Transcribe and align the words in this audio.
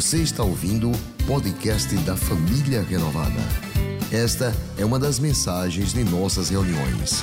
Você 0.00 0.22
está 0.22 0.42
ouvindo 0.42 0.90
o 0.90 1.26
podcast 1.26 1.94
da 2.06 2.16
Família 2.16 2.80
Renovada. 2.80 3.38
Esta 4.10 4.50
é 4.78 4.82
uma 4.82 4.98
das 4.98 5.18
mensagens 5.18 5.92
de 5.92 6.02
nossas 6.02 6.48
reuniões. 6.48 7.20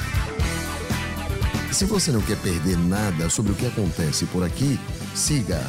Se 1.73 1.85
você 1.85 2.11
não 2.11 2.21
quer 2.21 2.39
perder 2.39 2.77
nada 2.77 3.31
sobre 3.31 3.51
o 3.51 3.55
que 3.55 3.65
acontece 3.65 4.27
por 4.27 4.43
aqui, 4.43 4.77
siga 5.15 5.59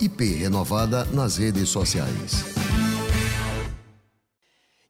@iprenovada 0.00 1.04
nas 1.04 1.36
redes 1.36 1.68
sociais. 1.68 2.42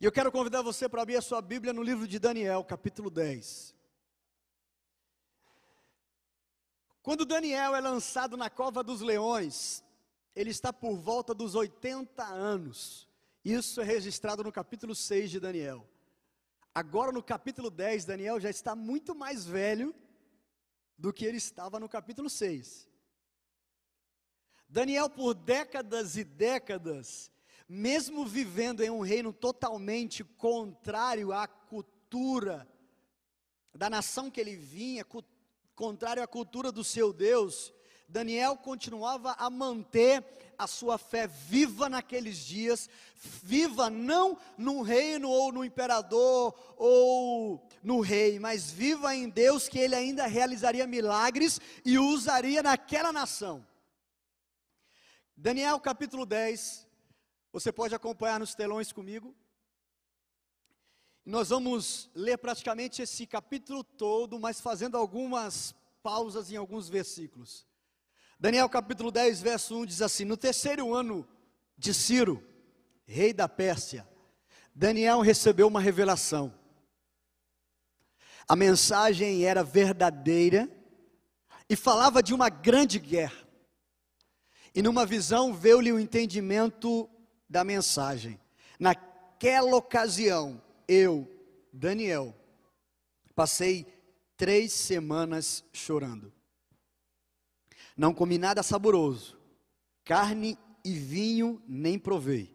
E 0.01 0.05
eu 0.05 0.13
quero 0.13 0.31
convidar 0.31 0.63
você 0.63 0.89
para 0.89 1.03
abrir 1.03 1.17
a 1.17 1.21
sua 1.21 1.43
Bíblia 1.43 1.73
no 1.73 1.83
livro 1.83 2.07
de 2.07 2.21
Daniel, 2.21 2.63
capítulo 2.63 3.11
10. 3.11 3.75
Quando 7.03 7.25
Daniel 7.25 7.75
é 7.75 7.81
lançado 7.81 8.37
na 8.37 8.49
cova 8.49 8.85
dos 8.85 9.01
leões, 9.01 9.84
ele 10.35 10.51
está 10.51 10.73
por 10.73 10.97
volta 10.97 11.33
dos 11.33 11.55
80 11.55 12.25
anos. 12.25 13.09
Isso 13.45 13.81
é 13.81 13.85
registrado 13.85 14.43
no 14.43 14.51
capítulo 14.51 14.95
6 14.95 15.31
de 15.31 15.41
Daniel. 15.41 15.87
Agora, 16.75 17.13
no 17.13 17.23
capítulo 17.23 17.71
10, 17.71 18.05
Daniel 18.05 18.41
já 18.41 18.51
está 18.51 18.75
muito 18.75 19.15
mais 19.15 19.47
velho 19.47 19.95
do 20.99 21.13
que 21.13 21.25
ele 21.25 21.37
estava 21.37 21.79
no 21.79 21.89
capítulo 21.89 22.29
6. 22.29 22.89
Daniel, 24.69 25.09
por 25.09 25.35
décadas 25.35 26.17
e 26.17 26.25
décadas, 26.25 27.31
mesmo 27.69 28.27
vivendo 28.27 28.83
em 28.83 28.91
um 28.91 29.03
reino 29.03 29.33
totalmente 29.33 30.25
contrário 30.25 31.33
à 31.33 31.47
cultura 31.47 32.69
da 33.73 33.89
nação 33.89 34.31
que 34.31 34.41
ele 34.41 34.57
vinha, 34.57 35.07
contrário 35.75 36.23
à 36.23 36.27
cultura 36.27 36.73
do 36.73 36.83
seu 36.83 37.13
Deus, 37.13 37.73
Daniel 38.09 38.57
continuava 38.57 39.33
a 39.33 39.49
manter 39.51 40.25
a 40.59 40.67
sua 40.67 40.99
fé 40.99 41.27
viva 41.27 41.89
naqueles 41.89 42.39
dias, 42.39 42.89
viva 43.43 43.91
não 43.91 44.39
no 44.57 44.83
reino 44.83 45.29
ou 45.29 45.51
no 45.53 45.65
imperador 45.65 46.55
ou 46.77 47.67
no 47.83 48.01
rei, 48.01 48.39
mas 48.39 48.71
viva 48.71 49.15
em 49.15 49.29
Deus 49.29 49.69
que 49.69 49.79
ele 49.79 49.95
ainda 49.95 50.27
realizaria 50.27 50.87
milagres 50.87 51.61
e 51.85 51.99
usaria 51.99 52.63
naquela 52.63 53.13
nação. 53.13 53.67
Daniel 55.37 55.81
capítulo 55.81 56.25
10, 56.25 56.87
você 57.53 57.73
pode 57.73 57.95
acompanhar 57.95 58.39
nos 58.39 58.55
telões 58.55 58.93
comigo. 58.93 59.35
Nós 61.25 61.49
vamos 61.49 62.11
ler 62.15 62.37
praticamente 62.37 63.01
esse 63.01 63.27
capítulo 63.27 63.83
todo, 63.83 64.39
mas 64.39 64.61
fazendo 64.61 64.97
algumas 64.97 65.75
pausas 66.03 66.53
em 66.53 66.57
alguns 66.57 66.89
versículos. 66.89 67.67
Daniel 68.39 68.69
capítulo 68.69 69.11
10, 69.11 69.41
verso 69.41 69.77
1 69.77 69.87
diz 69.87 70.03
assim: 70.03 70.25
No 70.25 70.37
terceiro 70.37 70.93
ano 70.93 71.27
de 71.79 71.95
Ciro, 71.95 72.43
rei 73.07 73.33
da 73.33 73.49
Pérsia, 73.49 74.07
Daniel 74.75 75.21
recebeu 75.21 75.69
uma 75.69 75.81
revelação. 75.81 76.53
A 78.47 78.57
mensagem 78.57 79.45
era 79.45 79.63
verdadeira 79.63 80.69
e 81.69 81.77
falava 81.77 82.23
de 82.23 82.35
uma 82.35 82.49
grande 82.49 82.99
guerra. 82.99 83.45
E 84.75 84.83
numa 84.83 85.07
visão 85.07 85.55
veio-lhe 85.55 85.93
o 85.93 86.01
entendimento 86.01 87.09
da 87.49 87.63
mensagem. 87.63 88.39
Naquela 88.79 89.77
ocasião, 89.77 90.61
eu, 90.89 91.31
Daniel, 91.73 92.35
passei 93.35 93.87
três 94.37 94.73
semanas 94.73 95.65
chorando. 95.73 96.34
Não 97.97 98.13
comi 98.13 98.39
nada 98.39 98.63
saboroso, 98.63 99.39
carne 100.05 100.59
e 100.85 100.93
vinho 100.93 101.63
nem 101.67 101.99
provei, 101.99 102.55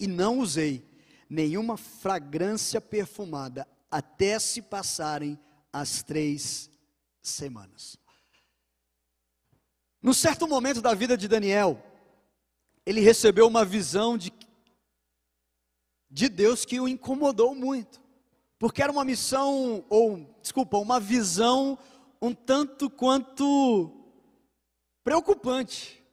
e 0.00 0.06
não 0.06 0.38
usei 0.38 0.84
nenhuma 1.28 1.76
fragrância 1.76 2.80
perfumada 2.80 3.68
até 3.90 4.38
se 4.38 4.62
passarem 4.62 5.38
as 5.72 6.02
três 6.02 6.70
semanas. 7.20 7.98
No 10.00 10.14
certo 10.14 10.46
momento 10.46 10.80
da 10.80 10.94
vida 10.94 11.16
de 11.16 11.28
Daniel, 11.28 11.82
ele 12.84 13.00
recebeu 13.00 13.46
uma 13.46 13.64
visão 13.64 14.16
de, 14.16 14.32
de 16.10 16.28
Deus 16.28 16.64
que 16.64 16.80
o 16.80 16.88
incomodou 16.88 17.54
muito, 17.54 18.00
porque 18.58 18.82
era 18.82 18.92
uma 18.92 19.04
missão, 19.04 19.84
ou, 19.90 20.34
desculpa, 20.40 20.78
uma 20.78 20.98
visão 20.98 21.78
um 22.20 22.34
tanto 22.34 22.88
quanto 22.88 23.95
preocupante. 25.06 26.04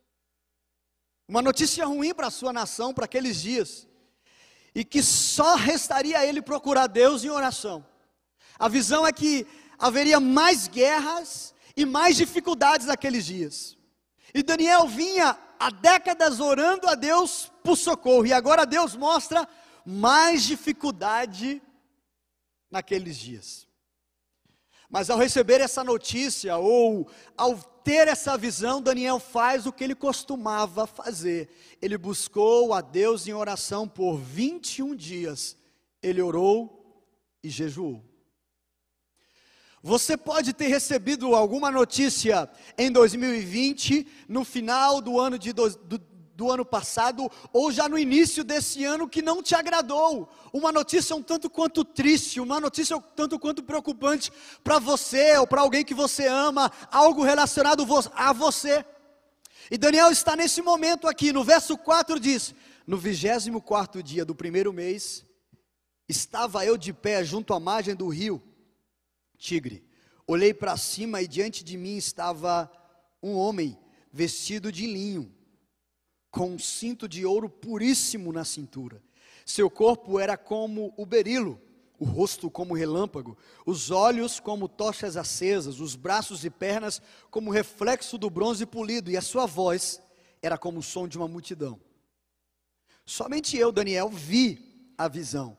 Uma 1.27 1.41
notícia 1.41 1.83
ruim 1.83 2.13
para 2.13 2.27
a 2.27 2.31
sua 2.31 2.53
nação, 2.53 2.93
para 2.93 3.05
aqueles 3.05 3.41
dias. 3.41 3.87
E 4.75 4.85
que 4.85 5.01
só 5.01 5.55
restaria 5.55 6.19
a 6.19 6.25
ele 6.27 6.43
procurar 6.43 6.85
Deus 6.85 7.23
em 7.23 7.29
oração. 7.31 7.83
A 8.59 8.69
visão 8.69 9.07
é 9.07 9.11
que 9.11 9.47
haveria 9.79 10.19
mais 10.19 10.67
guerras 10.67 11.55
e 11.75 11.87
mais 11.87 12.15
dificuldades 12.17 12.85
naqueles 12.85 13.25
dias. 13.25 13.75
E 14.31 14.43
Daniel 14.43 14.87
vinha 14.87 15.39
há 15.59 15.71
décadas 15.71 16.39
orando 16.39 16.87
a 16.87 16.93
Deus 16.93 17.51
por 17.63 17.75
socorro, 17.75 18.27
e 18.27 18.33
agora 18.33 18.63
Deus 18.63 18.95
mostra 18.95 19.49
mais 19.83 20.43
dificuldade 20.43 21.59
naqueles 22.69 23.17
dias. 23.17 23.67
Mas 24.93 25.09
ao 25.09 25.17
receber 25.17 25.59
essa 25.59 25.83
notícia, 25.83 26.55
ou 26.55 27.09
ao 27.35 27.57
ter 27.57 28.07
essa 28.07 28.37
visão, 28.37 28.79
Daniel 28.79 29.19
faz 29.19 29.65
o 29.65 29.73
que 29.73 29.83
ele 29.83 29.95
costumava 29.95 30.85
fazer. 30.85 31.49
Ele 31.81 31.97
buscou 31.97 32.75
a 32.75 32.79
Deus 32.79 33.27
em 33.27 33.33
oração 33.33 33.87
por 33.87 34.19
21 34.19 34.95
dias. 34.95 35.57
Ele 35.99 36.21
orou 36.21 37.03
e 37.43 37.49
jejuou. 37.49 38.05
Você 39.81 40.15
pode 40.15 40.53
ter 40.53 40.67
recebido 40.67 41.33
alguma 41.33 41.71
notícia 41.71 42.47
em 42.77 42.91
2020, 42.91 44.05
no 44.29 44.45
final 44.45 45.01
do 45.01 45.19
ano 45.19 45.39
de 45.39 45.53
do, 45.53 45.97
do, 46.35 46.51
ano 46.51 46.65
passado 46.65 47.29
ou 47.51 47.71
já 47.71 47.87
no 47.87 47.97
início 47.97 48.43
desse 48.43 48.83
ano 48.83 49.07
que 49.07 49.21
não 49.21 49.41
te 49.41 49.55
agradou. 49.55 50.29
Uma 50.51 50.71
notícia 50.71 51.15
um 51.15 51.21
tanto 51.21 51.49
quanto 51.49 51.85
triste, 51.85 52.39
uma 52.39 52.59
notícia 52.59 52.97
um 52.97 53.01
tanto 53.01 53.39
quanto 53.39 53.63
preocupante 53.63 54.31
para 54.63 54.79
você 54.79 55.37
ou 55.37 55.47
para 55.47 55.61
alguém 55.61 55.83
que 55.83 55.93
você 55.93 56.27
ama, 56.27 56.71
algo 56.91 57.23
relacionado 57.23 57.85
a 58.13 58.33
você. 58.33 58.85
E 59.71 59.77
Daniel 59.77 60.11
está 60.11 60.35
nesse 60.35 60.61
momento 60.61 61.07
aqui, 61.07 61.31
no 61.31 61.43
verso 61.43 61.77
4 61.77 62.19
diz: 62.19 62.53
No 62.85 62.97
vigésimo 62.97 63.61
quarto 63.61 64.03
dia 64.03 64.25
do 64.25 64.35
primeiro 64.35 64.73
mês, 64.73 65.25
estava 66.07 66.65
eu 66.65 66.77
de 66.77 66.91
pé 66.93 67.23
junto 67.23 67.53
à 67.53 67.59
margem 67.59 67.95
do 67.95 68.07
rio 68.09 68.41
Tigre. 69.37 69.87
Olhei 70.25 70.53
para 70.53 70.77
cima 70.77 71.21
e 71.21 71.27
diante 71.27 71.63
de 71.63 71.77
mim 71.77 71.97
estava 71.97 72.71
um 73.21 73.35
homem 73.35 73.77
vestido 74.11 74.71
de 74.71 74.85
linho 74.85 75.33
com 76.33 76.49
um 76.49 76.57
cinto 76.57 77.07
de 77.07 77.27
ouro 77.27 77.47
puríssimo 77.47 78.33
na 78.33 78.43
cintura. 78.43 78.99
Seu 79.45 79.69
corpo 79.69 80.19
era 80.19 80.35
como 80.35 80.91
o 80.97 81.05
berilo, 81.05 81.61
o 81.99 82.05
rosto 82.05 82.49
como 82.49 82.73
relâmpago, 82.73 83.37
os 83.67 83.91
olhos 83.91 84.39
como 84.39 84.67
tochas 84.67 85.15
acesas, 85.15 85.79
os 85.79 85.95
braços 85.95 86.43
e 86.43 86.49
pernas 86.49 86.99
como 87.29 87.51
reflexo 87.51 88.17
do 88.17 88.31
bronze 88.31 88.65
polido, 88.65 89.11
e 89.11 89.15
a 89.15 89.21
sua 89.21 89.45
voz 89.45 90.01
era 90.41 90.57
como 90.57 90.79
o 90.79 90.83
som 90.83 91.07
de 91.07 91.19
uma 91.19 91.27
multidão. 91.27 91.79
Somente 93.05 93.55
eu, 93.55 93.71
Daniel, 93.71 94.09
vi 94.09 94.91
a 94.97 95.07
visão. 95.07 95.55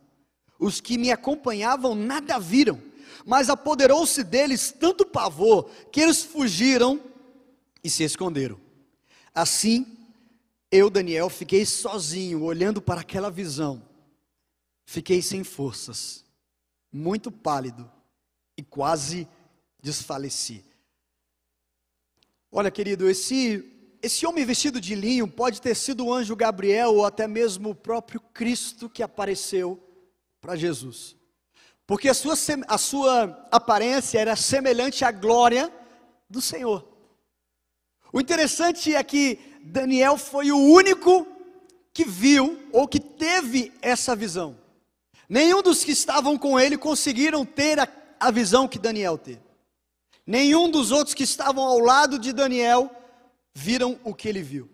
Os 0.58 0.80
que 0.80 0.98
me 0.98 1.12
acompanhavam 1.12 1.94
nada 1.94 2.36
viram, 2.36 2.82
mas 3.24 3.48
apoderou-se 3.48 4.24
deles 4.24 4.72
tanto 4.72 5.06
pavor 5.06 5.70
que 5.92 6.00
eles 6.00 6.24
fugiram 6.24 7.00
e 7.82 7.88
se 7.88 8.02
esconderam. 8.02 8.58
Assim, 9.32 9.93
eu, 10.76 10.90
Daniel, 10.90 11.30
fiquei 11.30 11.64
sozinho, 11.64 12.42
olhando 12.42 12.82
para 12.82 13.02
aquela 13.02 13.30
visão. 13.30 13.80
Fiquei 14.84 15.22
sem 15.22 15.44
forças, 15.44 16.24
muito 16.92 17.30
pálido 17.30 17.88
e 18.56 18.62
quase 18.62 19.28
desfaleci. 19.80 20.64
Olha, 22.50 22.70
querido, 22.70 23.08
esse 23.08 23.70
esse 24.02 24.26
homem 24.26 24.44
vestido 24.44 24.80
de 24.80 24.94
linho 24.94 25.26
pode 25.26 25.62
ter 25.62 25.74
sido 25.74 26.04
o 26.04 26.12
anjo 26.12 26.36
Gabriel 26.36 26.96
ou 26.96 27.06
até 27.06 27.26
mesmo 27.26 27.70
o 27.70 27.74
próprio 27.74 28.20
Cristo 28.20 28.90
que 28.90 29.02
apareceu 29.02 29.82
para 30.42 30.56
Jesus. 30.56 31.16
Porque 31.86 32.10
a 32.10 32.14
sua, 32.14 32.34
a 32.68 32.76
sua 32.76 33.48
aparência 33.50 34.18
era 34.18 34.36
semelhante 34.36 35.06
à 35.06 35.10
glória 35.10 35.72
do 36.28 36.42
Senhor. 36.42 36.86
O 38.12 38.20
interessante 38.20 38.94
é 38.94 39.02
que 39.02 39.53
Daniel 39.66 40.18
foi 40.18 40.52
o 40.52 40.58
único 40.58 41.26
que 41.92 42.04
viu 42.04 42.68
ou 42.70 42.86
que 42.86 43.00
teve 43.00 43.72
essa 43.80 44.14
visão. 44.14 44.58
Nenhum 45.26 45.62
dos 45.62 45.82
que 45.82 45.92
estavam 45.92 46.36
com 46.36 46.60
ele 46.60 46.76
conseguiram 46.76 47.46
ter 47.46 47.80
a, 47.80 47.88
a 48.20 48.30
visão 48.30 48.68
que 48.68 48.78
Daniel 48.78 49.16
teve. 49.16 49.40
Nenhum 50.26 50.70
dos 50.70 50.90
outros 50.90 51.14
que 51.14 51.22
estavam 51.22 51.64
ao 51.64 51.78
lado 51.78 52.18
de 52.18 52.32
Daniel 52.32 52.90
viram 53.54 53.98
o 54.04 54.14
que 54.14 54.28
ele 54.28 54.42
viu. 54.42 54.68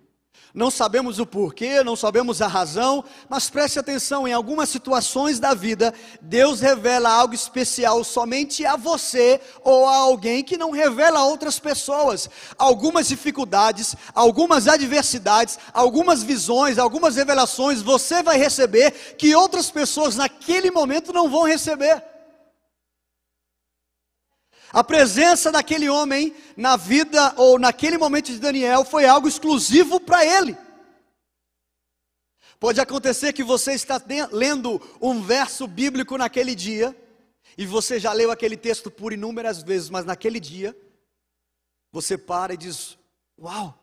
Não 0.53 0.71
sabemos 0.71 1.21
o 1.21 1.27
porquê, 1.27 1.85
não 1.85 1.95
sabemos 1.95 2.43
a 2.43 2.49
razão, 2.49 3.05
mas 3.29 3.49
preste 3.49 3.79
atenção: 3.79 4.27
em 4.27 4.33
algumas 4.33 4.69
situações 4.69 5.39
da 5.39 5.55
vida, 5.55 5.95
Deus 6.21 6.61
revela 6.61 7.09
algo 7.09 7.35
especial 7.35 8.03
somente 8.03 8.67
a 8.67 8.77
você 8.77 9.41
ou 9.63 9.87
a 9.87 9.97
alguém 9.97 10.43
que 10.43 10.57
não 10.57 10.73
revela 10.73 11.21
a 11.21 11.25
outras 11.25 11.61
pessoas. 11.61 12.29
Algumas 12.59 13.07
dificuldades, 13.07 13.95
algumas 14.13 14.67
adversidades, 14.67 15.59
algumas 15.73 16.23
visões, 16.23 16.79
algumas 16.79 17.15
revelações 17.15 17.81
você 17.81 18.23
vai 18.23 18.37
receber 18.37 18.91
que 19.17 19.35
outras 19.35 19.71
pessoas 19.71 20.17
naquele 20.17 20.71
momento 20.71 21.13
não 21.13 21.31
vão 21.31 21.45
receber. 21.45 22.10
A 24.73 24.85
presença 24.85 25.51
daquele 25.51 25.89
homem 25.89 26.35
na 26.57 26.77
vida 26.77 27.35
ou 27.37 27.59
naquele 27.59 27.99
momento 27.99 28.27
de 28.27 28.39
Daniel 28.39 28.85
foi 28.85 29.05
algo 29.05 29.27
exclusivo 29.27 29.99
para 29.99 30.25
ele. 30.25 30.57
Pode 32.61 32.81
acontecer 32.81 33.33
que 33.33 33.43
você 33.43 33.73
está 33.73 34.01
lendo 34.31 34.81
um 35.01 35.23
verso 35.23 35.67
bíblico 35.67 36.17
naquele 36.17 36.55
dia, 36.55 36.95
e 37.59 37.67
você 37.67 37.99
já 37.99 38.13
leu 38.13 38.31
aquele 38.31 38.57
texto 38.57 38.91
por 38.91 39.13
inúmeras 39.13 39.63
vezes, 39.63 39.91
mas 39.91 40.05
naquele 40.05 40.39
dia, 40.39 40.77
você 41.91 42.17
para 42.17 42.55
e 42.55 42.57
diz: 42.57 42.97
Uau! 43.39 43.77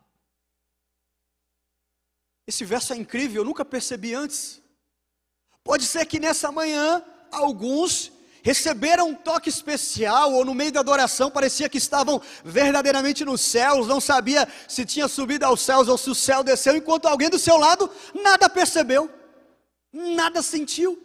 Esse 2.46 2.64
verso 2.64 2.94
é 2.94 2.96
incrível, 2.96 3.42
eu 3.42 3.46
nunca 3.46 3.66
percebi 3.66 4.14
antes. 4.14 4.62
Pode 5.64 5.86
ser 5.86 6.06
que 6.06 6.18
nessa 6.18 6.50
manhã, 6.50 7.04
alguns 7.30 8.12
receberam 8.48 9.10
um 9.10 9.14
toque 9.14 9.50
especial, 9.50 10.32
ou 10.32 10.46
no 10.46 10.54
meio 10.54 10.72
da 10.72 10.80
adoração 10.80 11.30
parecia 11.30 11.68
que 11.68 11.78
estavam 11.78 12.22
verdadeiramente 12.46 13.26
nos 13.26 13.42
céus, 13.42 13.88
não 13.88 14.00
sabia 14.00 14.48
se 14.70 14.86
tinha 14.86 15.10
subido 15.10 15.44
aos 15.44 15.60
céus 15.60 15.90
ou 15.90 15.98
se 15.98 16.10
o 16.10 16.16
céu 16.16 16.46
desceu, 16.46 16.74
enquanto 16.74 17.10
alguém 17.10 17.30
do 17.30 17.38
seu 17.38 17.58
lado 17.58 17.92
nada 18.14 18.48
percebeu, 18.48 19.12
nada 19.92 20.42
sentiu. 20.42 20.98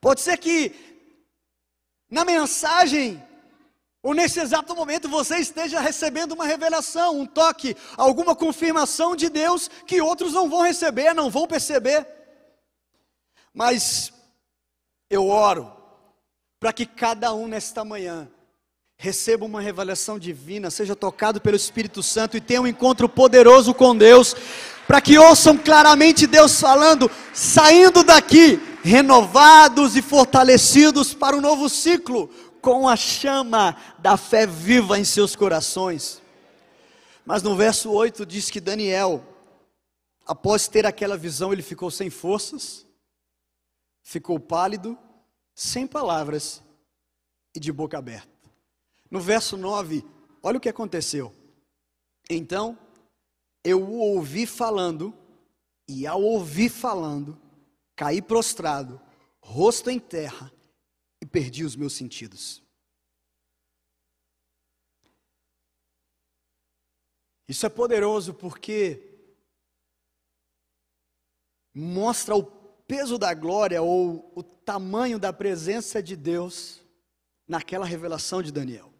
Pode 0.00 0.22
ser 0.22 0.38
que 0.38 0.74
na 2.10 2.24
mensagem 2.24 3.22
ou 4.02 4.14
nesse 4.14 4.40
exato 4.40 4.74
momento 4.74 5.06
você 5.06 5.36
esteja 5.36 5.80
recebendo 5.80 6.32
uma 6.32 6.46
revelação, 6.46 7.20
um 7.20 7.26
toque, 7.26 7.76
alguma 7.94 8.34
confirmação 8.34 9.14
de 9.14 9.28
Deus 9.28 9.68
que 9.86 10.00
outros 10.00 10.32
não 10.32 10.48
vão 10.48 10.62
receber, 10.62 11.12
não 11.12 11.28
vão 11.28 11.46
perceber. 11.46 12.21
Mas 13.54 14.12
eu 15.10 15.28
oro 15.28 15.72
para 16.58 16.72
que 16.72 16.86
cada 16.86 17.34
um 17.34 17.46
nesta 17.46 17.84
manhã 17.84 18.30
receba 18.96 19.44
uma 19.44 19.60
revelação 19.60 20.16
divina, 20.18 20.70
seja 20.70 20.94
tocado 20.94 21.40
pelo 21.40 21.56
Espírito 21.56 22.02
Santo 22.02 22.36
e 22.36 22.40
tenha 22.40 22.62
um 22.62 22.66
encontro 22.68 23.08
poderoso 23.08 23.74
com 23.74 23.96
Deus, 23.96 24.34
para 24.86 25.00
que 25.00 25.18
ouçam 25.18 25.58
claramente 25.58 26.24
Deus 26.26 26.60
falando, 26.60 27.10
saindo 27.34 28.04
daqui 28.04 28.60
renovados 28.84 29.96
e 29.96 30.02
fortalecidos 30.02 31.14
para 31.14 31.36
um 31.36 31.40
novo 31.40 31.68
ciclo, 31.68 32.30
com 32.60 32.88
a 32.88 32.94
chama 32.94 33.76
da 33.98 34.16
fé 34.16 34.46
viva 34.46 34.98
em 34.98 35.04
seus 35.04 35.34
corações. 35.34 36.22
Mas 37.26 37.42
no 37.42 37.56
verso 37.56 37.90
8 37.90 38.24
diz 38.24 38.50
que 38.50 38.60
Daniel, 38.60 39.24
após 40.24 40.68
ter 40.68 40.86
aquela 40.86 41.16
visão, 41.16 41.52
ele 41.52 41.62
ficou 41.62 41.90
sem 41.90 42.08
forças, 42.08 42.86
ficou 44.02 44.38
pálido, 44.38 44.98
sem 45.54 45.86
palavras 45.86 46.62
e 47.54 47.60
de 47.60 47.72
boca 47.72 47.98
aberta. 47.98 48.30
No 49.10 49.20
verso 49.20 49.56
9, 49.56 50.04
olha 50.42 50.58
o 50.58 50.60
que 50.60 50.68
aconteceu. 50.68 51.34
Então, 52.28 52.78
eu 53.64 53.82
o 53.82 53.98
ouvi 53.98 54.46
falando, 54.46 55.14
e 55.86 56.06
ao 56.06 56.22
ouvir 56.22 56.70
falando, 56.70 57.40
caí 57.94 58.22
prostrado, 58.22 59.00
rosto 59.40 59.90
em 59.90 59.98
terra, 59.98 60.52
e 61.20 61.26
perdi 61.26 61.64
os 61.64 61.76
meus 61.76 61.92
sentidos. 61.92 62.62
Isso 67.48 67.66
é 67.66 67.68
poderoso 67.68 68.32
porque 68.32 69.08
mostra 71.74 72.34
o 72.34 72.61
peso 72.86 73.18
da 73.18 73.32
glória 73.34 73.82
ou 73.82 74.32
o 74.34 74.42
tamanho 74.42 75.18
da 75.18 75.32
presença 75.32 76.02
de 76.02 76.16
Deus 76.16 76.80
naquela 77.46 77.86
revelação 77.86 78.42
de 78.42 78.52
Daniel. 78.52 78.92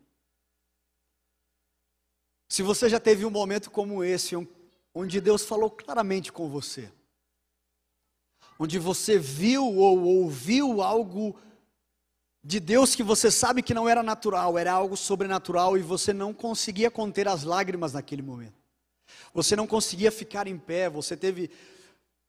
Se 2.48 2.62
você 2.62 2.88
já 2.88 3.00
teve 3.00 3.24
um 3.24 3.30
momento 3.30 3.70
como 3.70 4.04
esse, 4.04 4.36
onde 4.94 5.20
Deus 5.20 5.44
falou 5.44 5.70
claramente 5.70 6.30
com 6.30 6.48
você, 6.48 6.92
onde 8.58 8.78
você 8.78 9.18
viu 9.18 9.64
ou 9.64 10.02
ouviu 10.02 10.82
algo 10.82 11.34
de 12.44 12.60
Deus 12.60 12.94
que 12.94 13.02
você 13.02 13.30
sabe 13.30 13.62
que 13.62 13.72
não 13.72 13.88
era 13.88 14.02
natural, 14.02 14.58
era 14.58 14.72
algo 14.72 14.96
sobrenatural 14.96 15.78
e 15.78 15.80
você 15.80 16.12
não 16.12 16.34
conseguia 16.34 16.90
conter 16.90 17.28
as 17.28 17.44
lágrimas 17.44 17.92
naquele 17.92 18.20
momento. 18.20 18.60
Você 19.32 19.54
não 19.54 19.66
conseguia 19.66 20.10
ficar 20.10 20.46
em 20.46 20.58
pé, 20.58 20.90
você 20.90 21.16
teve 21.16 21.50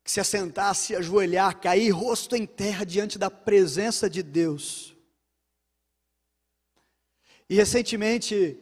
que 0.04 0.12
se 0.12 0.20
assentar, 0.20 0.76
se 0.76 0.96
ajoelhar, 0.96 1.60
cair 1.60 1.90
rosto 1.92 2.36
em 2.36 2.46
terra 2.46 2.86
diante 2.86 3.18
da 3.18 3.32
presença 3.32 4.10
de 4.10 4.22
Deus. 4.22 4.94
E 7.50 7.56
recentemente 7.56 8.60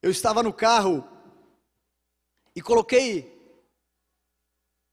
eu 0.00 0.10
estava 0.10 0.42
no 0.42 0.52
carro 0.52 1.06
e 2.54 2.62
coloquei 2.62 3.32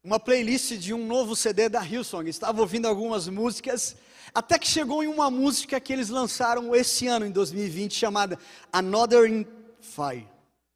uma 0.03 0.19
playlist 0.19 0.73
de 0.73 0.93
um 0.93 1.05
novo 1.05 1.35
CD 1.35 1.69
da 1.69 1.85
Hillsong. 1.85 2.29
Estava 2.29 2.61
ouvindo 2.61 2.87
algumas 2.87 3.27
músicas, 3.27 3.95
até 4.33 4.57
que 4.57 4.67
chegou 4.67 5.03
em 5.03 5.07
uma 5.07 5.29
música 5.29 5.79
que 5.79 5.93
eles 5.93 6.09
lançaram 6.09 6.75
esse 6.75 7.07
ano, 7.07 7.25
em 7.25 7.31
2020, 7.31 7.93
chamada 7.93 8.39
Another 8.71 9.29
in 9.29 9.45
Fire, 9.79 10.27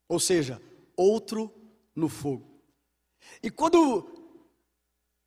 ou 0.08 0.20
seja, 0.20 0.60
Outro 0.96 1.52
no 1.94 2.08
Fogo. 2.08 2.48
E 3.42 3.50
quando 3.50 4.13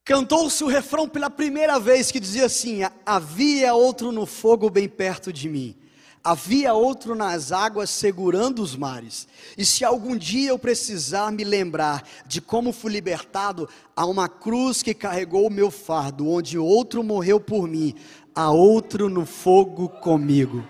Cantou-se 0.08 0.64
o 0.64 0.68
refrão 0.68 1.06
pela 1.06 1.30
primeira 1.30 1.78
vez 1.82 2.12
que 2.12 2.20
dizia 2.20 2.46
assim: 2.46 2.80
Havia 3.06 3.74
outro 3.74 4.10
no 4.10 4.26
fogo 4.26 4.70
bem 4.70 4.88
perto 4.88 5.34
de 5.34 5.50
mim, 5.50 5.76
havia 6.24 6.74
outro 6.74 7.14
nas 7.14 7.52
águas 7.52 7.90
segurando 7.90 8.62
os 8.62 8.74
mares. 8.74 9.28
E 9.58 9.66
se 9.66 9.84
algum 9.84 10.16
dia 10.16 10.52
eu 10.52 10.58
precisar 10.58 11.30
me 11.30 11.44
lembrar 11.44 12.08
de 12.26 12.40
como 12.40 12.72
fui 12.72 12.90
libertado, 12.90 13.68
há 13.94 14.06
uma 14.06 14.30
cruz 14.30 14.82
que 14.82 14.94
carregou 14.94 15.46
o 15.46 15.52
meu 15.52 15.70
fardo, 15.70 16.30
onde 16.30 16.58
outro 16.58 17.04
morreu 17.04 17.38
por 17.38 17.68
mim, 17.68 17.94
há 18.34 18.50
outro 18.50 19.10
no 19.10 19.26
fogo 19.26 19.90
comigo. 19.90 20.66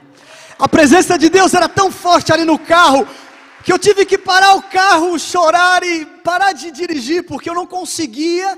A 0.58 0.68
presença 0.68 1.16
de 1.16 1.30
Deus 1.30 1.54
era 1.54 1.70
tão 1.70 1.92
forte 1.92 2.34
ali 2.34 2.44
no 2.44 2.58
carro 2.58 3.08
que 3.64 3.72
eu 3.72 3.78
tive 3.78 4.04
que 4.04 4.18
parar 4.18 4.56
o 4.56 4.64
carro, 4.64 5.20
chorar 5.20 5.84
e 5.84 6.06
parar 6.24 6.54
de 6.54 6.72
dirigir, 6.72 7.24
porque 7.24 7.48
eu 7.48 7.54
não 7.54 7.68
conseguia 7.68 8.58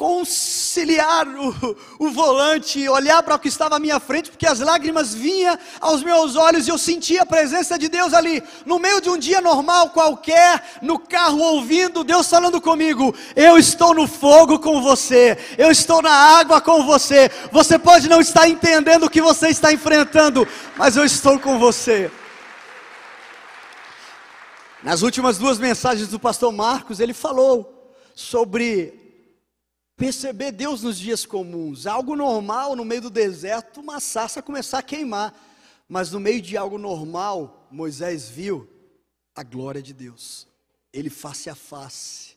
conciliar 0.00 1.28
o, 1.28 1.76
o 1.98 2.10
volante, 2.10 2.88
olhar 2.88 3.22
para 3.22 3.34
o 3.34 3.38
que 3.38 3.48
estava 3.48 3.76
à 3.76 3.78
minha 3.78 4.00
frente, 4.00 4.30
porque 4.30 4.46
as 4.46 4.58
lágrimas 4.58 5.12
vinham 5.12 5.58
aos 5.78 6.02
meus 6.02 6.36
olhos 6.36 6.66
e 6.66 6.70
eu 6.70 6.78
sentia 6.78 7.20
a 7.20 7.26
presença 7.26 7.78
de 7.78 7.86
Deus 7.86 8.14
ali, 8.14 8.42
no 8.64 8.78
meio 8.78 8.98
de 9.02 9.10
um 9.10 9.18
dia 9.18 9.42
normal 9.42 9.90
qualquer, 9.90 10.78
no 10.80 10.98
carro 10.98 11.38
ouvindo 11.38 12.02
Deus 12.02 12.30
falando 12.30 12.62
comigo: 12.62 13.14
Eu 13.36 13.58
estou 13.58 13.92
no 13.92 14.08
fogo 14.08 14.58
com 14.58 14.80
você, 14.80 15.36
eu 15.58 15.70
estou 15.70 16.00
na 16.00 16.10
água 16.10 16.62
com 16.62 16.82
você. 16.86 17.30
Você 17.52 17.78
pode 17.78 18.08
não 18.08 18.22
estar 18.22 18.48
entendendo 18.48 19.04
o 19.04 19.10
que 19.10 19.20
você 19.20 19.48
está 19.48 19.70
enfrentando, 19.70 20.48
mas 20.78 20.96
eu 20.96 21.04
estou 21.04 21.38
com 21.38 21.58
você. 21.58 22.10
Nas 24.82 25.02
últimas 25.02 25.36
duas 25.36 25.58
mensagens 25.58 26.08
do 26.08 26.18
pastor 26.18 26.50
Marcos, 26.50 27.00
ele 27.00 27.12
falou 27.12 27.94
sobre 28.14 28.99
perceber 30.00 30.50
Deus 30.50 30.82
nos 30.82 30.98
dias 30.98 31.26
comuns. 31.26 31.86
Algo 31.86 32.16
normal 32.16 32.74
no 32.74 32.86
meio 32.86 33.02
do 33.02 33.10
deserto, 33.10 33.80
uma 33.80 34.00
sarça 34.00 34.40
começar 34.40 34.78
a 34.78 34.82
queimar. 34.82 35.38
Mas 35.86 36.10
no 36.10 36.18
meio 36.18 36.40
de 36.40 36.56
algo 36.56 36.78
normal, 36.78 37.68
Moisés 37.70 38.26
viu 38.26 38.66
a 39.34 39.42
glória 39.42 39.82
de 39.82 39.92
Deus. 39.92 40.48
Ele 40.90 41.10
face 41.10 41.50
a 41.50 41.54
face. 41.54 42.30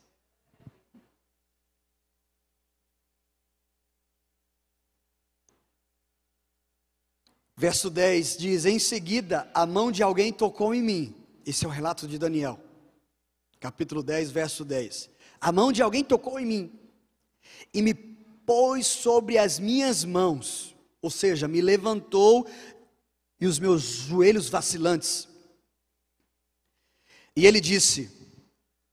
Verso 7.55 7.89
10 7.89 8.37
diz: 8.37 8.65
Em 8.65 8.77
seguida, 8.77 9.49
a 9.53 9.65
mão 9.65 9.89
de 9.89 10.03
alguém 10.03 10.33
tocou 10.33 10.75
em 10.75 10.81
mim. 10.81 11.15
Esse 11.45 11.63
é 11.63 11.67
o 11.67 11.71
relato 11.71 12.09
de 12.09 12.17
Daniel. 12.17 12.59
Capítulo 13.61 14.03
10, 14.03 14.31
verso 14.31 14.65
10. 14.65 15.09
A 15.39 15.51
mão 15.53 15.71
de 15.71 15.81
alguém 15.81 16.03
tocou 16.03 16.37
em 16.37 16.45
mim 16.45 16.82
e 17.73 17.81
me 17.81 17.93
pôs 17.93 18.85
sobre 18.85 19.37
as 19.37 19.59
minhas 19.59 20.03
mãos, 20.03 20.75
ou 21.01 21.09
seja, 21.09 21.47
me 21.47 21.61
levantou 21.61 22.47
e 23.39 23.47
os 23.47 23.59
meus 23.59 23.81
joelhos 23.81 24.49
vacilantes. 24.49 25.27
E 27.35 27.45
ele 27.45 27.59
disse: 27.59 28.11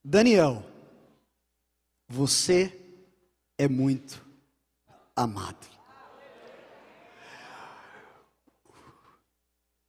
Daniel, 0.03 0.65
você 2.07 2.77
é 3.57 3.67
muito 3.67 4.25
amado. 5.15 5.69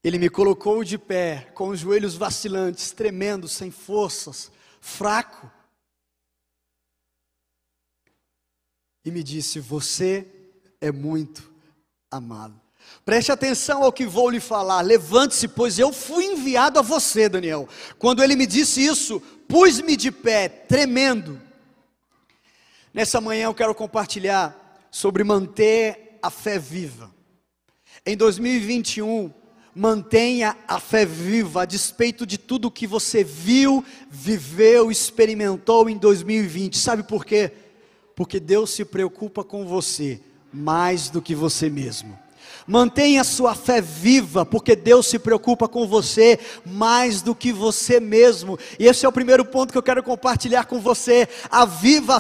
Ele 0.05 0.19
me 0.19 0.29
colocou 0.29 0.83
de 0.83 0.99
pé, 0.99 1.51
com 1.55 1.69
os 1.69 1.79
joelhos 1.79 2.17
vacilantes, 2.17 2.91
tremendo, 2.91 3.49
sem 3.49 3.71
forças, 3.71 4.51
fraco. 4.81 5.51
E 9.05 9.11
me 9.11 9.23
disse: 9.23 9.61
Você 9.61 10.27
é 10.81 10.93
muito 10.93 11.51
amado. 12.11 12.61
Preste 13.05 13.33
atenção 13.33 13.83
ao 13.83 13.93
que 13.93 14.07
vou 14.07 14.31
lhe 14.31 14.41
falar. 14.41 14.81
Levante-se, 14.81 15.49
pois 15.49 15.79
eu 15.79 15.93
fui 15.93 16.25
enviado 16.27 16.79
a 16.79 16.83
você, 16.83 17.29
Daniel. 17.29 17.69
Quando 17.99 18.23
ele 18.23 18.37
me 18.37 18.47
disse 18.47 18.85
isso, 18.85 19.21
pus-me 19.49 19.97
de 19.97 20.11
pé, 20.13 20.49
tremendo. 20.49 21.41
Nessa 22.95 23.21
manhã 23.21 23.47
eu 23.47 23.55
quero 23.55 23.75
compartilhar 23.75 24.79
sobre 24.91 25.25
manter 25.25 26.19
a 26.23 26.31
fé 26.31 26.59
viva. 26.59 27.11
Em 28.05 28.17
2021, 28.17 29.33
mantenha 29.75 30.57
a 30.69 30.79
fé 30.79 31.05
viva 31.07 31.63
a 31.63 31.65
despeito 31.65 32.27
de 32.27 32.37
tudo 32.37 32.71
que 32.71 32.87
você 32.87 33.25
viu, 33.25 33.85
viveu, 34.11 34.91
experimentou 34.91 35.89
em 35.89 35.97
2020. 35.97 36.79
Sabe 36.79 37.03
por 37.03 37.25
quê? 37.25 37.51
Porque 38.15 38.39
Deus 38.39 38.71
se 38.71 38.85
preocupa 38.85 39.43
com 39.43 39.67
você 39.67 40.21
mais 40.53 41.09
do 41.09 41.23
que 41.23 41.35
você 41.35 41.71
mesmo. 41.71 42.19
Mantenha 42.67 43.25
sua 43.25 43.55
fé 43.55 43.81
viva, 43.81 44.47
porque 44.47 44.77
Deus 44.77 45.07
se 45.07 45.19
preocupa 45.19 45.67
com 45.69 45.87
você 45.87 46.39
mais 46.65 47.21
do 47.21 47.35
que 47.35 47.53
você 47.53 47.99
mesmo. 47.99 48.59
E 48.79 48.87
esse 48.87 49.05
é 49.05 49.09
o 49.09 49.13
primeiro 49.13 49.45
ponto 49.45 49.73
que 49.73 49.79
eu 49.79 49.83
quero 49.83 50.03
compartilhar 50.03 50.65
com 50.67 50.81
você. 50.81 51.29
A 51.51 51.67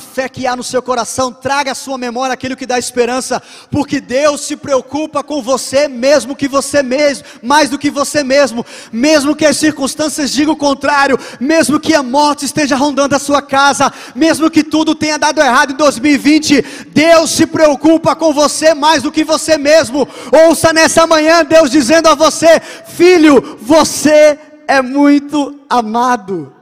fé 0.00 0.28
que 0.28 0.46
há 0.46 0.56
no 0.56 0.64
seu 0.64 0.82
coração, 0.82 1.32
traga 1.32 1.72
à 1.72 1.74
sua 1.74 1.96
memória 1.96 2.34
aquilo 2.34 2.56
que 2.56 2.66
dá 2.66 2.78
esperança, 2.78 3.40
porque 3.70 4.00
Deus 4.00 4.40
se 4.42 4.56
preocupa 4.56 5.22
com 5.22 5.42
você 5.42 5.88
mesmo 5.88 6.34
que 6.34 6.48
você 6.48 6.82
mesmo, 6.82 7.24
mais 7.42 7.70
do 7.70 7.78
que 7.78 7.90
você 7.90 8.24
mesmo, 8.24 8.64
mesmo 8.92 9.36
que 9.36 9.46
as 9.46 9.56
circunstâncias 9.56 10.30
digam 10.32 10.54
o 10.54 10.56
contrário, 10.56 11.18
mesmo 11.38 11.78
que 11.78 11.94
a 11.94 12.02
morte 12.02 12.44
esteja 12.44 12.76
rondando 12.76 13.14
a 13.14 13.18
sua 13.18 13.40
casa, 13.40 13.92
mesmo 14.14 14.50
que 14.50 14.64
tudo 14.64 14.94
tenha 14.94 15.18
dado 15.18 15.40
errado 15.40 15.72
em 15.72 15.76
2020, 15.76 16.62
Deus 16.88 17.30
se 17.30 17.46
preocupa 17.46 18.16
com 18.16 18.32
você 18.32 18.74
mais 18.74 19.02
do 19.02 19.12
que 19.12 19.24
você 19.24 19.56
mesmo. 19.56 20.08
Ouça 20.32 20.72
nessa 20.72 21.06
manhã 21.06 21.44
Deus 21.44 21.70
dizendo 21.70 22.08
a 22.08 22.14
você: 22.14 22.58
Filho, 22.60 23.58
você 23.60 24.38
é 24.66 24.80
muito 24.80 25.60
amado. 25.68 26.56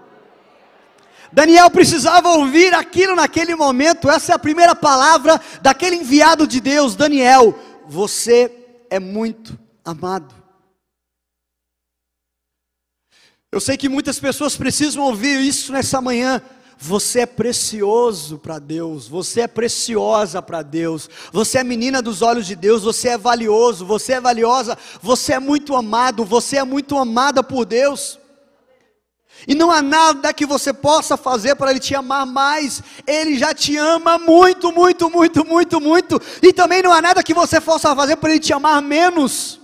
Daniel 1.32 1.70
precisava 1.70 2.30
ouvir 2.30 2.74
aquilo 2.74 3.14
naquele 3.14 3.54
momento, 3.54 4.10
essa 4.10 4.32
é 4.32 4.34
a 4.34 4.38
primeira 4.38 4.74
palavra 4.74 5.40
daquele 5.62 5.94
enviado 5.94 6.44
de 6.44 6.60
Deus, 6.60 6.96
Daniel, 6.96 7.56
você 7.86 8.52
é 8.90 8.98
muito 8.98 9.56
amado. 9.84 10.34
Eu 13.52 13.60
sei 13.60 13.76
que 13.76 13.88
muitas 13.88 14.18
pessoas 14.18 14.56
precisam 14.56 15.04
ouvir 15.04 15.40
isso 15.40 15.72
nessa 15.72 16.00
manhã, 16.00 16.42
você 16.82 17.20
é 17.20 17.26
precioso 17.26 18.38
para 18.38 18.58
Deus, 18.58 19.06
você 19.06 19.42
é 19.42 19.46
preciosa 19.46 20.40
para 20.40 20.62
Deus, 20.62 21.10
você 21.30 21.58
é 21.58 21.64
menina 21.64 22.00
dos 22.00 22.22
olhos 22.22 22.46
de 22.46 22.56
Deus, 22.56 22.82
você 22.82 23.10
é 23.10 23.18
valioso, 23.18 23.84
você 23.84 24.14
é 24.14 24.20
valiosa, 24.20 24.78
você 25.02 25.34
é 25.34 25.38
muito 25.38 25.76
amado, 25.76 26.25
você 26.25 26.56
é 26.56 26.64
muito 26.64 26.96
amada 26.96 27.42
por 27.42 27.66
Deus. 27.66 28.18
E 29.46 29.54
não 29.54 29.70
há 29.70 29.82
nada 29.82 30.32
que 30.32 30.46
você 30.46 30.72
possa 30.72 31.18
fazer 31.18 31.54
para 31.54 31.70
Ele 31.70 31.80
te 31.80 31.94
amar 31.94 32.25
mais, 32.25 32.82
Ele 33.06 33.38
já 33.38 33.52
te 33.52 33.76
ama 33.76 34.18
muito, 34.18 34.72
muito, 34.72 35.10
muito, 35.10 35.44
muito, 35.44 35.80
muito, 35.80 36.20
e 36.42 36.50
também 36.50 36.82
não 36.82 36.92
há 36.92 37.02
nada 37.02 37.22
que 37.22 37.34
você 37.34 37.60
possa 37.60 37.94
fazer 37.94 38.16
para 38.16 38.30
Ele 38.30 38.40
te 38.40 38.54
amar 38.54 38.80
menos. 38.80 39.59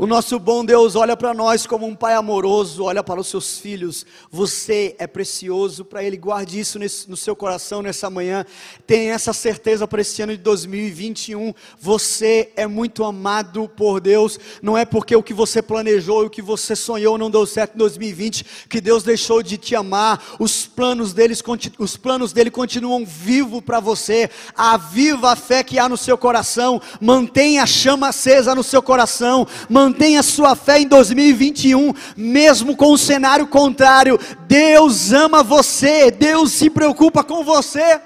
O 0.00 0.06
nosso 0.06 0.38
bom 0.38 0.64
Deus 0.64 0.96
olha 0.96 1.14
para 1.14 1.34
nós 1.34 1.66
como 1.66 1.86
um 1.86 1.94
pai 1.94 2.14
amoroso, 2.14 2.84
olha 2.84 3.04
para 3.04 3.20
os 3.20 3.26
seus 3.26 3.58
filhos. 3.58 4.06
Você 4.30 4.96
é 4.98 5.06
precioso 5.06 5.84
para 5.84 6.02
Ele. 6.02 6.16
Guarde 6.16 6.58
isso 6.58 6.78
no 7.06 7.18
seu 7.18 7.36
coração 7.36 7.82
nessa 7.82 8.08
manhã. 8.08 8.46
Tenha 8.86 9.12
essa 9.12 9.34
certeza 9.34 9.86
para 9.86 10.00
esse 10.00 10.22
ano 10.22 10.34
de 10.34 10.42
2021. 10.42 11.52
Você 11.78 12.50
é 12.56 12.66
muito 12.66 13.04
amado 13.04 13.68
por 13.76 14.00
Deus. 14.00 14.40
Não 14.62 14.74
é 14.74 14.86
porque 14.86 15.14
o 15.14 15.22
que 15.22 15.34
você 15.34 15.60
planejou 15.60 16.22
e 16.22 16.28
o 16.28 16.30
que 16.30 16.40
você 16.40 16.74
sonhou 16.74 17.18
não 17.18 17.30
deu 17.30 17.44
certo 17.44 17.74
em 17.74 17.78
2020 17.80 18.46
que 18.70 18.80
Deus 18.80 19.02
deixou 19.02 19.42
de 19.42 19.58
te 19.58 19.76
amar. 19.76 20.36
Os 20.38 20.66
planos, 20.66 21.12
deles, 21.12 21.42
os 21.78 21.98
planos 21.98 22.32
dele 22.32 22.50
continuam 22.50 23.04
vivos 23.04 23.60
para 23.60 23.80
você. 23.80 24.30
Aviva 24.56 25.32
a 25.32 25.36
fé 25.36 25.62
que 25.62 25.78
há 25.78 25.90
no 25.90 25.98
seu 25.98 26.16
coração. 26.16 26.80
Mantenha 26.98 27.64
a 27.64 27.66
chama 27.66 28.08
acesa 28.08 28.54
no 28.54 28.64
seu 28.64 28.80
coração. 28.80 29.46
Mantenha 29.68 29.89
mantenha 29.90 30.22
sua 30.22 30.54
fé 30.54 30.78
em 30.78 30.86
2021, 30.86 31.92
mesmo 32.16 32.76
com 32.76 32.92
o 32.92 32.98
cenário 32.98 33.46
contrário. 33.48 34.18
Deus 34.46 35.12
ama 35.12 35.42
você, 35.42 36.10
Deus 36.10 36.52
se 36.52 36.70
preocupa 36.70 37.24
com 37.24 37.42
você. 37.42 38.00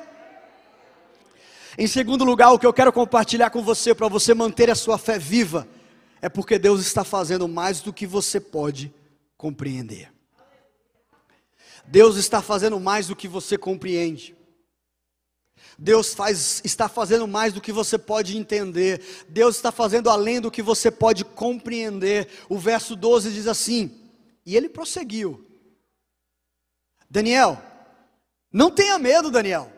Em 1.76 1.86
segundo 1.86 2.24
lugar, 2.24 2.52
o 2.52 2.58
que 2.58 2.66
eu 2.66 2.72
quero 2.72 2.92
compartilhar 2.92 3.50
com 3.50 3.62
você 3.62 3.94
para 3.94 4.08
você 4.08 4.32
manter 4.32 4.70
a 4.70 4.74
sua 4.74 4.96
fé 4.96 5.18
viva 5.18 5.68
é 6.22 6.28
porque 6.28 6.58
Deus 6.58 6.80
está 6.80 7.04
fazendo 7.04 7.46
mais 7.46 7.80
do 7.80 7.92
que 7.92 8.06
você 8.06 8.40
pode 8.40 8.92
compreender. 9.36 10.10
Deus 11.86 12.16
está 12.16 12.40
fazendo 12.40 12.80
mais 12.80 13.08
do 13.08 13.16
que 13.16 13.28
você 13.28 13.58
compreende. 13.58 14.33
Deus 15.78 16.14
faz, 16.14 16.60
está 16.64 16.88
fazendo 16.88 17.26
mais 17.26 17.52
do 17.52 17.60
que 17.60 17.72
você 17.72 17.98
pode 17.98 18.36
entender. 18.36 19.00
Deus 19.28 19.56
está 19.56 19.72
fazendo 19.72 20.08
além 20.08 20.40
do 20.40 20.50
que 20.50 20.62
você 20.62 20.90
pode 20.90 21.24
compreender. 21.24 22.28
O 22.48 22.58
verso 22.58 22.94
12 22.94 23.32
diz 23.32 23.46
assim: 23.46 23.90
E 24.46 24.56
ele 24.56 24.68
prosseguiu. 24.68 25.44
Daniel, 27.10 27.60
não 28.52 28.70
tenha 28.70 28.98
medo, 28.98 29.30
Daniel. 29.30 29.70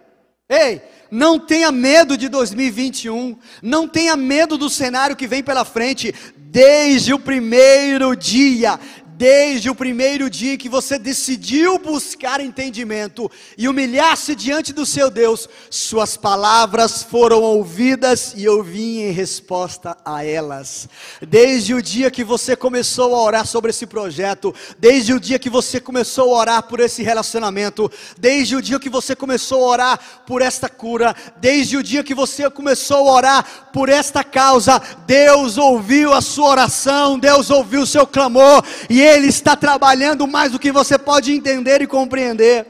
Ei, 0.48 0.80
não 1.10 1.40
tenha 1.40 1.72
medo 1.72 2.16
de 2.16 2.28
2021, 2.28 3.36
não 3.62 3.88
tenha 3.88 4.16
medo 4.16 4.56
do 4.56 4.70
cenário 4.70 5.16
que 5.16 5.26
vem 5.26 5.42
pela 5.42 5.64
frente, 5.64 6.14
desde 6.36 7.12
o 7.12 7.18
primeiro 7.18 8.14
dia, 8.14 8.78
desde 9.16 9.70
o 9.70 9.74
primeiro 9.74 10.28
dia 10.28 10.58
que 10.58 10.68
você 10.68 10.98
decidiu 10.98 11.78
buscar 11.78 12.38
entendimento 12.38 13.30
e 13.56 13.66
humilhar-se 13.66 14.34
diante 14.34 14.74
do 14.74 14.84
seu 14.84 15.10
Deus, 15.10 15.48
suas 15.70 16.18
palavras 16.18 17.02
foram 17.02 17.40
ouvidas 17.40 18.34
e 18.36 18.44
eu 18.44 18.62
vim 18.62 19.00
em 19.00 19.10
resposta 19.12 19.96
a 20.04 20.22
elas. 20.22 20.86
Desde 21.26 21.72
o 21.72 21.80
dia 21.80 22.10
que 22.10 22.22
você 22.22 22.54
começou 22.54 23.14
a 23.14 23.22
orar 23.22 23.46
sobre 23.46 23.70
esse 23.70 23.86
projeto, 23.86 24.54
desde 24.78 25.14
o 25.14 25.20
dia 25.20 25.38
que 25.38 25.48
você 25.48 25.80
começou 25.80 26.34
a 26.34 26.38
orar 26.38 26.62
por 26.64 26.80
esse 26.80 27.02
relacionamento, 27.02 27.90
desde 28.18 28.54
o 28.54 28.60
dia 28.60 28.78
que 28.78 28.90
você 28.90 29.16
começou 29.16 29.64
a 29.64 29.68
orar 29.68 30.00
por 30.26 30.42
esta 30.42 30.68
cura, 30.68 31.16
desde 31.38 31.78
o 31.78 31.82
dia 31.82 32.04
que 32.04 32.14
você 32.14 32.50
começou 32.50 33.08
a 33.08 33.12
orar 33.12 33.70
por 33.72 33.88
esta 33.88 34.22
causa, 34.22 34.80
Deus 35.06 35.56
ouviu 35.56 36.12
a 36.12 36.20
sua 36.20 36.50
oração, 36.50 37.18
Deus 37.18 37.48
ouviu 37.48 37.80
o 37.80 37.86
seu 37.86 38.06
clamor 38.06 38.62
e 38.90 39.05
ele 39.06 39.28
está 39.28 39.56
trabalhando 39.56 40.26
mais 40.26 40.52
do 40.52 40.58
que 40.58 40.72
você 40.72 40.98
pode 40.98 41.32
entender 41.32 41.80
e 41.80 41.86
compreender. 41.86 42.66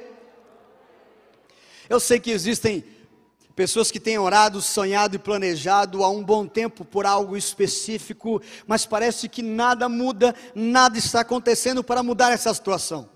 Eu 1.89 1.99
sei 1.99 2.21
que 2.21 2.31
existem 2.31 2.85
pessoas 3.55 3.91
que 3.91 3.99
têm 3.99 4.19
orado, 4.19 4.61
sonhado 4.61 5.17
e 5.17 5.19
planejado 5.19 6.05
há 6.05 6.11
um 6.11 6.23
bom 6.23 6.47
tempo 6.47 6.85
por 6.85 7.07
algo 7.07 7.37
específico, 7.37 8.43
mas 8.67 8.85
parece 8.85 9.29
que 9.29 9.41
nada 9.41 9.89
muda, 9.89 10.35
nada 10.55 10.99
está 10.99 11.21
acontecendo 11.21 11.83
para 11.83 12.03
mudar 12.03 12.33
essa 12.33 12.53
situação. 12.53 13.09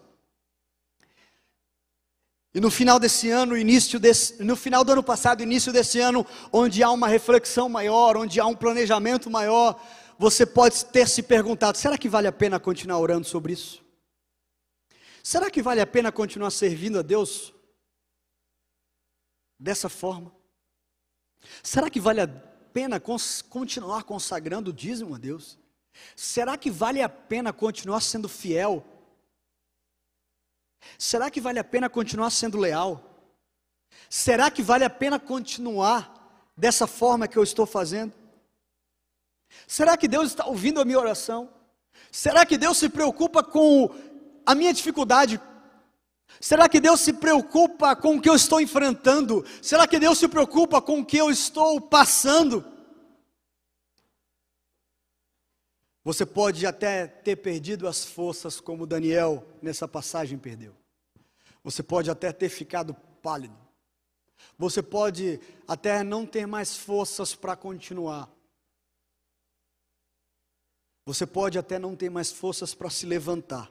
E 2.52 2.60
no 2.60 2.70
final 2.70 2.98
desse 2.98 3.30
ano, 3.30 3.56
início 3.56 4.00
desse, 4.00 4.42
no 4.42 4.56
final 4.56 4.82
do 4.82 4.92
ano 4.92 5.02
passado, 5.02 5.42
início 5.42 5.72
desse 5.72 6.00
ano, 6.00 6.26
onde 6.52 6.82
há 6.82 6.90
uma 6.90 7.06
reflexão 7.06 7.68
maior, 7.68 8.16
onde 8.16 8.40
há 8.40 8.46
um 8.46 8.56
planejamento 8.56 9.30
maior, 9.30 9.80
você 10.20 10.44
pode 10.44 10.84
ter 10.84 11.08
se 11.08 11.22
perguntado: 11.22 11.78
será 11.78 11.96
que 11.96 12.06
vale 12.06 12.28
a 12.28 12.32
pena 12.32 12.60
continuar 12.60 12.98
orando 12.98 13.26
sobre 13.26 13.54
isso? 13.54 13.82
Será 15.22 15.50
que 15.50 15.62
vale 15.62 15.80
a 15.80 15.86
pena 15.86 16.12
continuar 16.12 16.50
servindo 16.50 16.98
a 16.98 17.02
Deus 17.02 17.54
dessa 19.58 19.88
forma? 19.88 20.30
Será 21.62 21.88
que 21.88 21.98
vale 21.98 22.20
a 22.20 22.28
pena 22.28 23.00
cons 23.00 23.40
continuar 23.40 24.04
consagrando 24.04 24.68
o 24.68 24.74
dízimo 24.74 25.14
a 25.14 25.18
Deus? 25.18 25.58
Será 26.14 26.58
que 26.58 26.70
vale 26.70 27.00
a 27.00 27.08
pena 27.08 27.50
continuar 27.50 28.02
sendo 28.02 28.28
fiel? 28.28 28.84
Será 30.98 31.30
que 31.30 31.40
vale 31.40 31.58
a 31.58 31.64
pena 31.64 31.88
continuar 31.88 32.28
sendo 32.28 32.58
leal? 32.58 33.02
Será 34.10 34.50
que 34.50 34.62
vale 34.62 34.84
a 34.84 34.90
pena 34.90 35.18
continuar 35.18 36.52
dessa 36.54 36.86
forma 36.86 37.26
que 37.26 37.38
eu 37.38 37.42
estou 37.42 37.64
fazendo? 37.64 38.19
Será 39.66 39.96
que 39.96 40.08
Deus 40.08 40.28
está 40.28 40.46
ouvindo 40.46 40.80
a 40.80 40.84
minha 40.84 40.98
oração? 40.98 41.48
Será 42.10 42.44
que 42.44 42.58
Deus 42.58 42.78
se 42.78 42.88
preocupa 42.88 43.42
com 43.42 43.90
a 44.44 44.54
minha 44.54 44.72
dificuldade? 44.72 45.40
Será 46.40 46.68
que 46.68 46.80
Deus 46.80 47.00
se 47.00 47.12
preocupa 47.12 47.94
com 47.96 48.16
o 48.16 48.20
que 48.20 48.28
eu 48.28 48.34
estou 48.34 48.60
enfrentando? 48.60 49.44
Será 49.62 49.86
que 49.86 49.98
Deus 49.98 50.18
se 50.18 50.28
preocupa 50.28 50.80
com 50.80 51.00
o 51.00 51.04
que 51.04 51.16
eu 51.16 51.30
estou 51.30 51.80
passando? 51.80 52.64
Você 56.02 56.24
pode 56.24 56.66
até 56.66 57.06
ter 57.06 57.36
perdido 57.36 57.86
as 57.86 58.04
forças, 58.04 58.58
como 58.58 58.86
Daniel 58.86 59.46
nessa 59.60 59.86
passagem 59.86 60.38
perdeu. 60.38 60.74
Você 61.62 61.82
pode 61.82 62.10
até 62.10 62.32
ter 62.32 62.48
ficado 62.48 62.94
pálido. 63.22 63.56
Você 64.58 64.82
pode 64.82 65.38
até 65.68 66.02
não 66.02 66.24
ter 66.24 66.46
mais 66.46 66.76
forças 66.76 67.34
para 67.34 67.54
continuar. 67.54 68.30
Você 71.10 71.26
pode 71.26 71.58
até 71.58 71.76
não 71.76 71.96
ter 71.96 72.08
mais 72.08 72.30
forças 72.30 72.72
para 72.72 72.88
se 72.88 73.04
levantar. 73.04 73.68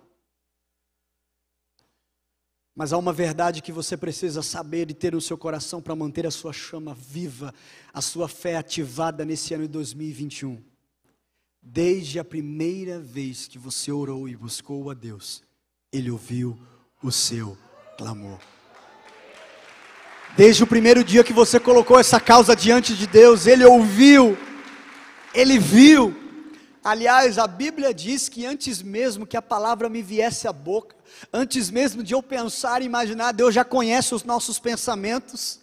Mas 2.75 2.91
há 2.91 2.97
uma 2.97 3.13
verdade 3.13 3.61
que 3.61 3.71
você 3.71 3.95
precisa 3.95 4.41
saber 4.41 4.91
e 4.91 4.93
ter 4.93 5.13
no 5.13 5.21
seu 5.21 5.37
coração 5.37 5.81
para 5.81 5.95
manter 5.95 6.27
a 6.27 6.31
sua 6.31 6.51
chama 6.51 6.93
viva, 6.93 7.53
a 7.93 8.01
sua 8.01 8.27
fé 8.27 8.57
ativada 8.57 9.23
nesse 9.23 9.53
ano 9.53 9.63
de 9.63 9.69
2021. 9.69 10.61
Desde 11.61 12.19
a 12.19 12.25
primeira 12.25 12.99
vez 12.99 13.47
que 13.47 13.57
você 13.57 13.89
orou 13.89 14.27
e 14.27 14.35
buscou 14.35 14.91
a 14.91 14.93
Deus, 14.93 15.41
Ele 15.93 16.11
ouviu 16.11 16.59
o 17.01 17.09
seu 17.09 17.57
clamor. 17.97 18.39
Desde 20.35 20.61
o 20.61 20.67
primeiro 20.67 21.05
dia 21.05 21.23
que 21.23 21.31
você 21.31 21.57
colocou 21.57 21.97
essa 21.97 22.19
causa 22.19 22.53
diante 22.53 22.97
de 22.97 23.07
Deus, 23.07 23.47
Ele 23.47 23.63
ouviu, 23.63 24.37
Ele 25.33 25.57
viu. 25.57 26.28
Aliás, 26.83 27.37
a 27.37 27.45
Bíblia 27.45 27.93
diz 27.93 28.29
que 28.29 28.45
antes 28.45 28.81
mesmo 28.81 29.27
que 29.27 29.35
a 29.35 29.41
palavra 29.41 29.89
me 29.89 30.01
viesse 30.01 30.47
à 30.47 30.53
boca, 30.53 30.95
antes 31.31 31.69
mesmo 31.69 32.01
de 32.01 32.13
eu 32.13 32.23
pensar 32.23 32.81
e 32.81 32.85
imaginar, 32.85 33.33
Deus 33.33 33.53
já 33.53 33.65
conhece 33.65 34.15
os 34.15 34.23
nossos 34.23 34.59
pensamentos. 34.59 35.59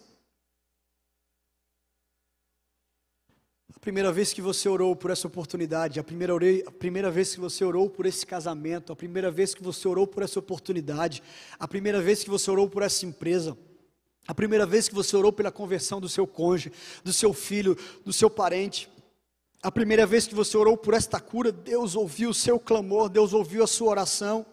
A 3.75 3.79
primeira 3.79 4.11
vez 4.11 4.33
que 4.33 4.41
você 4.41 4.67
orou 4.69 4.95
por 4.95 5.09
essa 5.09 5.27
oportunidade, 5.27 5.99
a 5.99 6.03
primeira, 6.03 6.33
orei, 6.33 6.63
a 6.67 6.71
primeira 6.71 7.09
vez 7.09 7.33
que 7.33 7.39
você 7.39 7.63
orou 7.63 7.89
por 7.89 8.05
esse 8.05 8.25
casamento, 8.25 8.91
a 8.91 8.95
primeira 8.95 9.31
vez 9.31 9.55
que 9.55 9.63
você 9.63 9.87
orou 9.87 10.05
por 10.05 10.23
essa 10.23 10.37
oportunidade, 10.39 11.23
a 11.57 11.67
primeira 11.67 12.01
vez 12.01 12.23
que 12.23 12.29
você 12.29 12.51
orou 12.51 12.69
por 12.69 12.83
essa 12.83 13.05
empresa, 13.05 13.57
a 14.27 14.35
primeira 14.35 14.65
vez 14.65 14.89
que 14.89 14.93
você 14.93 15.15
orou 15.15 15.31
pela 15.31 15.51
conversão 15.51 16.01
do 16.01 16.09
seu 16.09 16.27
cônjuge, 16.27 16.71
do 17.03 17.13
seu 17.13 17.33
filho, 17.33 17.77
do 18.03 18.11
seu 18.11 18.29
parente, 18.29 18.89
a 19.61 19.71
primeira 19.71 20.05
vez 20.05 20.27
que 20.27 20.35
você 20.35 20.55
orou 20.55 20.77
por 20.77 20.93
esta 20.93 21.19
cura, 21.19 21.51
Deus 21.51 21.95
ouviu 21.95 22.29
o 22.29 22.33
seu 22.33 22.59
clamor, 22.59 23.09
Deus 23.09 23.33
ouviu 23.33 23.63
a 23.63 23.67
sua 23.67 23.89
oração. 23.89 24.45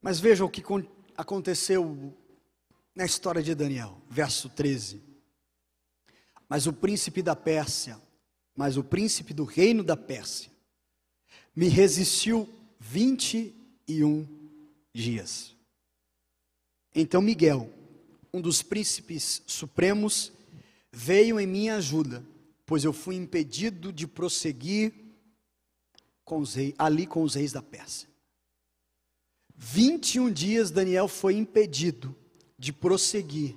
Mas 0.00 0.18
veja 0.18 0.44
o 0.44 0.50
que 0.50 0.62
aconteceu 1.16 2.16
na 2.94 3.04
história 3.04 3.42
de 3.42 3.54
Daniel, 3.54 4.00
verso 4.08 4.48
13. 4.48 5.02
Mas 6.48 6.66
o 6.66 6.72
príncipe 6.72 7.22
da 7.22 7.36
Pérsia, 7.36 8.00
mas 8.56 8.76
o 8.76 8.82
príncipe 8.82 9.34
do 9.34 9.44
reino 9.44 9.84
da 9.84 9.96
Pérsia, 9.96 10.50
me 11.54 11.68
resistiu 11.68 12.48
21 12.78 14.26
dias. 14.92 15.54
Então 16.94 17.20
Miguel, 17.20 17.70
um 18.32 18.40
dos 18.40 18.62
príncipes 18.62 19.42
supremos, 19.46 20.32
veio 20.92 21.38
em 21.40 21.46
minha 21.46 21.76
ajuda, 21.76 22.24
pois 22.64 22.84
eu 22.84 22.92
fui 22.92 23.16
impedido 23.16 23.92
de 23.92 24.06
prosseguir 24.06 24.92
com 26.24 26.42
reis, 26.42 26.74
ali 26.78 27.06
com 27.06 27.22
os 27.22 27.34
reis 27.34 27.52
da 27.52 27.62
Pérsia. 27.62 28.08
21 29.56 30.32
dias 30.32 30.70
Daniel 30.70 31.08
foi 31.08 31.34
impedido 31.34 32.16
de 32.58 32.72
prosseguir 32.72 33.56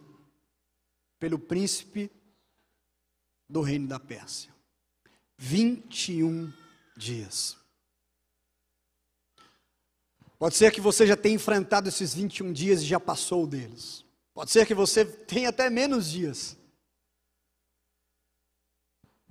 pelo 1.20 1.40
príncipe 1.40 2.12
do 3.48 3.62
reino 3.62 3.88
da 3.88 4.00
Pérsia. 4.00 4.54
21 5.38 6.52
dias. 6.98 7.58
Pode 10.38 10.56
ser 10.56 10.72
que 10.72 10.82
você 10.82 11.08
já 11.08 11.16
tenha 11.16 11.36
enfrentado 11.36 11.88
esses 11.88 12.14
21 12.14 12.52
dias 12.52 12.82
e 12.82 12.86
já 12.86 13.00
passou 13.00 13.48
deles. 13.48 14.04
Pode 14.34 14.52
ser 14.52 14.66
que 14.66 14.74
você 14.74 15.06
tenha 15.06 15.50
até 15.50 15.70
menos 15.70 16.10
dias. 16.10 16.58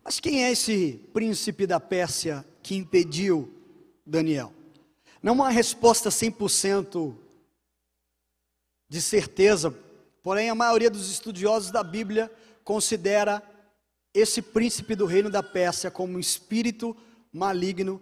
Mas 0.04 0.20
quem 0.20 0.44
é 0.44 0.52
esse 0.52 0.94
príncipe 1.12 1.66
da 1.66 1.80
Pérsia 1.80 2.44
que 2.62 2.76
impediu 2.76 3.52
Daniel? 4.06 4.52
Não 5.22 5.42
há 5.42 5.48
resposta 5.48 6.08
100% 6.08 7.16
de 8.88 9.00
certeza, 9.00 9.70
porém 10.22 10.50
a 10.50 10.54
maioria 10.54 10.90
dos 10.90 11.10
estudiosos 11.10 11.70
da 11.70 11.82
Bíblia 11.82 12.30
considera 12.62 13.42
esse 14.12 14.42
príncipe 14.42 14.94
do 14.94 15.06
reino 15.06 15.30
da 15.30 15.42
Pérsia 15.42 15.90
como 15.90 16.14
um 16.14 16.20
espírito 16.20 16.96
maligno 17.32 18.00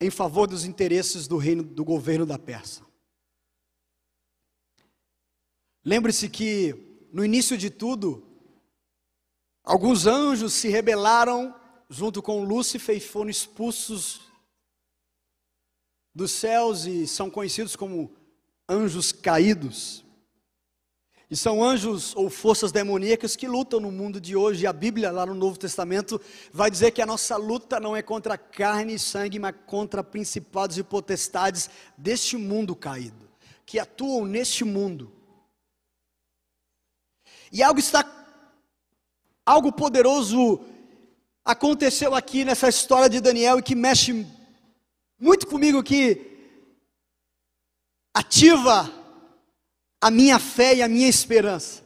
em 0.00 0.10
favor 0.10 0.46
dos 0.46 0.64
interesses 0.64 1.26
do 1.26 1.36
reino 1.36 1.62
do 1.62 1.84
governo 1.84 2.24
da 2.24 2.38
Pérsia. 2.38 2.85
Lembre-se 5.86 6.28
que 6.28 7.06
no 7.12 7.24
início 7.24 7.56
de 7.56 7.70
tudo, 7.70 8.26
alguns 9.62 10.04
anjos 10.04 10.52
se 10.52 10.68
rebelaram 10.68 11.54
junto 11.88 12.20
com 12.20 12.42
Lúcifer 12.42 12.96
e 12.96 13.00
foram 13.00 13.30
expulsos 13.30 14.22
dos 16.12 16.32
céus 16.32 16.86
e 16.86 17.06
são 17.06 17.30
conhecidos 17.30 17.76
como 17.76 18.12
anjos 18.68 19.12
caídos. 19.12 20.04
E 21.30 21.36
são 21.36 21.62
anjos 21.62 22.16
ou 22.16 22.28
forças 22.28 22.72
demoníacas 22.72 23.36
que 23.36 23.46
lutam 23.46 23.78
no 23.78 23.92
mundo 23.92 24.20
de 24.20 24.34
hoje. 24.34 24.64
E 24.64 24.66
a 24.66 24.72
Bíblia, 24.72 25.12
lá 25.12 25.24
no 25.24 25.34
Novo 25.34 25.56
Testamento, 25.56 26.20
vai 26.52 26.68
dizer 26.68 26.90
que 26.90 27.02
a 27.02 27.06
nossa 27.06 27.36
luta 27.36 27.78
não 27.78 27.94
é 27.94 28.02
contra 28.02 28.36
carne 28.36 28.94
e 28.94 28.98
sangue, 28.98 29.38
mas 29.38 29.54
contra 29.66 30.02
principados 30.02 30.78
e 30.78 30.82
potestades 30.82 31.70
deste 31.96 32.36
mundo 32.36 32.74
caído, 32.74 33.30
que 33.64 33.78
atuam 33.78 34.24
neste 34.26 34.64
mundo. 34.64 35.15
E 37.52 37.62
algo 37.62 37.78
está, 37.78 38.04
algo 39.44 39.72
poderoso 39.72 40.60
aconteceu 41.44 42.14
aqui 42.14 42.44
nessa 42.44 42.68
história 42.68 43.08
de 43.08 43.20
Daniel 43.20 43.58
e 43.58 43.62
que 43.62 43.74
mexe 43.74 44.26
muito 45.18 45.46
comigo, 45.46 45.82
que 45.82 46.36
ativa 48.12 48.90
a 50.00 50.10
minha 50.10 50.38
fé 50.38 50.74
e 50.74 50.82
a 50.82 50.88
minha 50.88 51.08
esperança. 51.08 51.84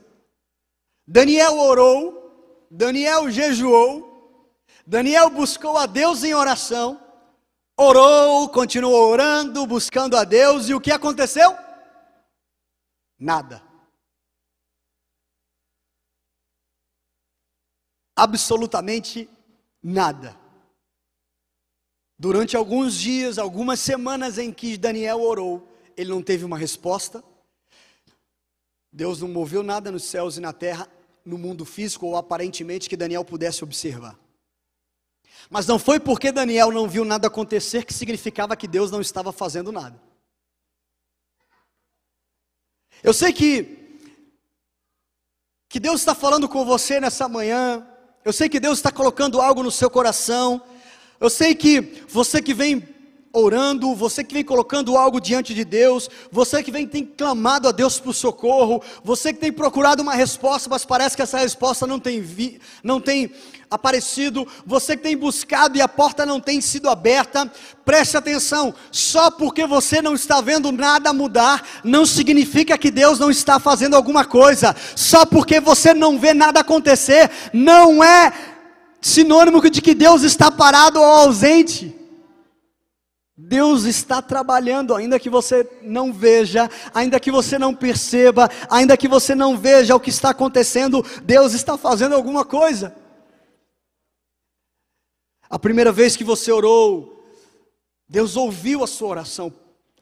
Daniel 1.07 1.59
orou, 1.59 2.67
Daniel 2.71 3.31
jejuou, 3.31 4.55
Daniel 4.87 5.29
buscou 5.29 5.77
a 5.77 5.87
Deus 5.87 6.25
em 6.25 6.35
oração, 6.35 7.01
orou, 7.77 8.49
continuou 8.49 9.11
orando, 9.11 9.67
buscando 9.67 10.17
a 10.17 10.25
Deus, 10.25 10.69
e 10.69 10.75
o 10.75 10.81
que 10.81 10.91
aconteceu? 10.91 11.57
Nada. 13.19 13.70
Absolutamente 18.21 19.31
nada. 19.83 20.39
Durante 22.19 22.55
alguns 22.55 22.95
dias, 22.95 23.39
algumas 23.39 23.81
semanas 23.81 24.37
em 24.37 24.53
que 24.53 24.77
Daniel 24.77 25.23
orou, 25.23 25.67
ele 25.97 26.11
não 26.11 26.23
teve 26.23 26.45
uma 26.45 26.59
resposta, 26.59 27.25
Deus 28.93 29.23
não 29.23 29.29
moveu 29.29 29.63
nada 29.63 29.91
nos 29.91 30.05
céus 30.05 30.37
e 30.37 30.41
na 30.41 30.53
terra, 30.53 30.87
no 31.25 31.39
mundo 31.39 31.65
físico 31.65 32.05
ou 32.09 32.15
aparentemente 32.15 32.91
que 32.91 32.97
Daniel 32.97 33.25
pudesse 33.25 33.65
observar. 33.65 34.19
Mas 35.49 35.67
não 35.67 35.79
foi 35.79 35.99
porque 35.99 36.31
Daniel 36.31 36.71
não 36.71 36.87
viu 36.87 37.07
nada 37.07 37.29
acontecer 37.29 37.87
que 37.87 37.95
significava 37.95 38.55
que 38.55 38.69
Deus 38.69 38.91
não 38.91 39.01
estava 39.01 39.33
fazendo 39.33 39.73
nada. 39.73 39.99
Eu 43.03 43.15
sei 43.15 43.33
que 43.33 43.79
que 45.71 45.81
Deus 45.81 46.01
está 46.01 46.15
falando 46.15 46.51
com 46.51 46.67
você 46.67 47.01
nessa 47.01 47.27
manhã. 47.27 47.90
Eu 48.23 48.33
sei 48.33 48.49
que 48.49 48.61
Deus 48.61 48.79
está 48.79 48.93
colocando 48.93 49.41
algo 49.41 49.63
no 49.63 49.71
seu 49.71 49.89
coração. 49.89 50.61
Eu 51.19 51.31
sei 51.31 51.55
que 51.55 52.05
você 52.09 52.43
que 52.43 52.53
vem 52.53 52.87
orando, 53.33 53.95
você 53.95 54.25
que 54.25 54.35
vem 54.35 54.45
colocando 54.45 54.97
algo 54.97 55.21
diante 55.21 55.55
de 55.55 55.65
Deus, 55.65 56.11
você 56.33 56.63
que 56.63 56.71
vem 56.71 56.87
tem 56.87 57.05
clamado 57.05 57.69
a 57.69 57.73
Deus 57.73 58.01
por 58.01 58.13
socorro, 58.13 58.83
você 59.05 59.33
que 59.33 59.39
tem 59.39 59.53
procurado 59.53 60.03
uma 60.03 60.15
resposta, 60.15 60.69
mas 60.69 60.85
parece 60.85 61.15
que 61.15 61.23
essa 61.23 61.39
resposta 61.39 61.87
não 61.87 62.01
tem 62.01 62.21
vi, 62.21 62.61
não 62.83 63.01
tem 63.01 63.31
aparecido, 63.71 64.47
você 64.67 64.97
que 64.97 65.05
tem 65.05 65.17
buscado 65.17 65.79
e 65.79 65.81
a 65.81 65.87
porta 65.87 66.27
não 66.27 66.41
tem 66.41 66.61
sido 66.61 66.89
aberta, 66.89 67.51
preste 67.85 68.17
atenção, 68.17 68.75
só 68.91 69.31
porque 69.31 69.65
você 69.65 70.03
não 70.03 70.15
está 70.15 70.41
vendo 70.41 70.73
nada 70.73 71.13
mudar, 71.13 71.65
não 71.85 72.05
significa 72.05 72.77
que 72.77 72.91
Deus 72.91 73.21
não 73.21 73.31
está 73.31 73.61
fazendo 73.61 73.95
alguma 73.95 74.25
coisa, 74.25 74.75
só 74.97 75.25
porque 75.25 75.61
você 75.61 75.95
não 75.95 76.19
vê 76.19 76.35
nada 76.35 76.61
acontecer, 76.61 77.31
não 77.53 78.03
é 78.03 78.33
sinônimo 79.01 79.63
de 79.71 79.81
que 79.81 79.95
Deus 79.95 80.23
está 80.23 80.51
parado 80.51 80.99
ou 80.99 81.07
ausente. 81.07 82.00
Deus 83.43 83.85
está 83.85 84.21
trabalhando, 84.21 84.95
ainda 84.95 85.19
que 85.19 85.31
você 85.31 85.67
não 85.81 86.13
veja, 86.13 86.71
ainda 86.93 87.19
que 87.19 87.31
você 87.31 87.59
não 87.59 87.75
perceba, 87.75 88.51
ainda 88.69 88.97
que 88.99 89.09
você 89.09 89.35
não 89.35 89.57
veja 89.57 89.97
o 89.97 90.01
que 90.01 90.11
está 90.11 90.31
acontecendo, 90.31 91.03
Deus 91.25 91.55
está 91.55 91.79
fazendo 91.79 92.15
alguma 92.15 92.45
coisa. 92.45 92.95
A 95.49 95.59
primeira 95.59 95.91
vez 95.91 96.17
que 96.17 96.23
você 96.23 96.53
orou, 96.53 97.25
Deus 98.07 98.37
ouviu 98.37 98.85
a 98.85 98.87
sua 98.87 99.09
oração, 99.09 99.53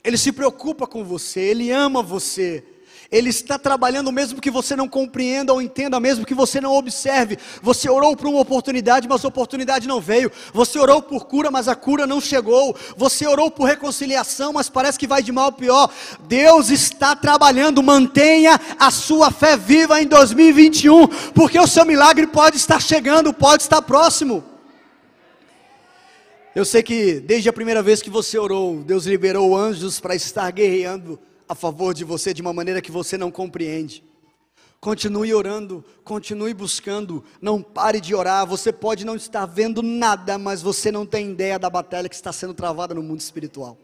Ele 0.03 0.19
se 0.19 0.33
preocupa 0.33 0.85
com 0.87 1.05
você, 1.05 1.41
Ele 1.41 1.71
ama 1.71 2.03
você. 2.03 2.65
Ele 3.11 3.31
está 3.31 3.59
trabalhando 3.59 4.13
mesmo 4.13 4.39
que 4.39 4.51
você 4.51 4.77
não 4.77 4.87
compreenda 4.87 5.51
ou 5.51 5.63
entenda, 5.63 5.99
mesmo 5.99 6.27
que 6.27 6.35
você 6.35 6.61
não 6.61 6.75
observe. 6.75 7.39
Você 7.63 7.89
orou 7.89 8.15
por 8.15 8.27
uma 8.27 8.41
oportunidade, 8.41 9.09
mas 9.09 9.25
a 9.25 9.29
oportunidade 9.29 9.89
não 9.89 9.99
veio. 9.99 10.31
Você 10.53 10.79
orou 10.79 11.01
por 11.01 11.25
cura, 11.25 11.51
mas 11.51 11.69
a 11.69 11.75
cura 11.75 12.07
não 12.07 12.21
chegou. 12.21 12.77
Você 12.99 13.27
orou 13.27 13.51
por 13.51 13.65
reconciliação, 13.65 14.53
mas 14.53 14.69
parece 14.69 14.99
que 14.99 15.07
vai 15.07 15.23
de 15.23 15.33
mal 15.33 15.47
a 15.47 15.53
pior. 15.53 15.91
Deus 16.29 16.69
está 16.69 17.17
trabalhando. 17.17 17.83
Mantenha 17.83 18.61
a 18.79 18.91
sua 18.91 19.31
fé 19.31 19.57
viva 19.57 20.03
em 20.03 20.07
2021, 20.07 21.09
porque 21.33 21.59
o 21.59 21.67
seu 21.67 21.87
milagre 21.87 22.27
pode 22.27 22.59
estar 22.59 22.81
chegando, 22.81 23.33
pode 23.33 23.63
estar 23.63 23.81
próximo. 23.81 24.45
Eu 26.55 26.67
sei 26.67 26.83
que 26.83 27.21
desde 27.21 27.49
a 27.49 27.55
primeira 27.55 27.83
vez 27.83 28.03
que 28.03 28.11
você 28.11 28.37
orou, 28.39 28.83
Deus 28.83 29.07
liberou 29.07 29.57
anjos 29.57 29.99
para 29.99 30.15
estar 30.15 30.51
guerreando 30.51 31.19
a 31.49 31.55
favor 31.55 31.95
de 31.95 32.05
você 32.05 32.35
de 32.35 32.43
uma 32.43 32.53
maneira 32.53 32.83
que 32.83 32.91
você 32.91 33.17
não 33.17 33.31
compreende. 33.31 34.05
Continue 34.81 35.35
orando, 35.35 35.85
continue 36.05 36.55
buscando, 36.55 37.25
não 37.41 37.61
pare 37.61 38.01
de 38.01 38.15
orar. 38.15 38.47
Você 38.47 38.73
pode 38.73 39.05
não 39.05 39.17
estar 39.17 39.45
vendo 39.47 39.83
nada, 39.83 40.39
mas 40.39 40.63
você 40.63 40.93
não 40.93 41.05
tem 41.05 41.33
ideia 41.33 41.59
da 41.59 41.69
batalha 41.69 42.09
que 42.09 42.15
está 42.15 42.33
sendo 42.33 42.55
travada 42.55 42.95
no 42.95 43.03
mundo 43.03 43.21
espiritual. 43.21 43.77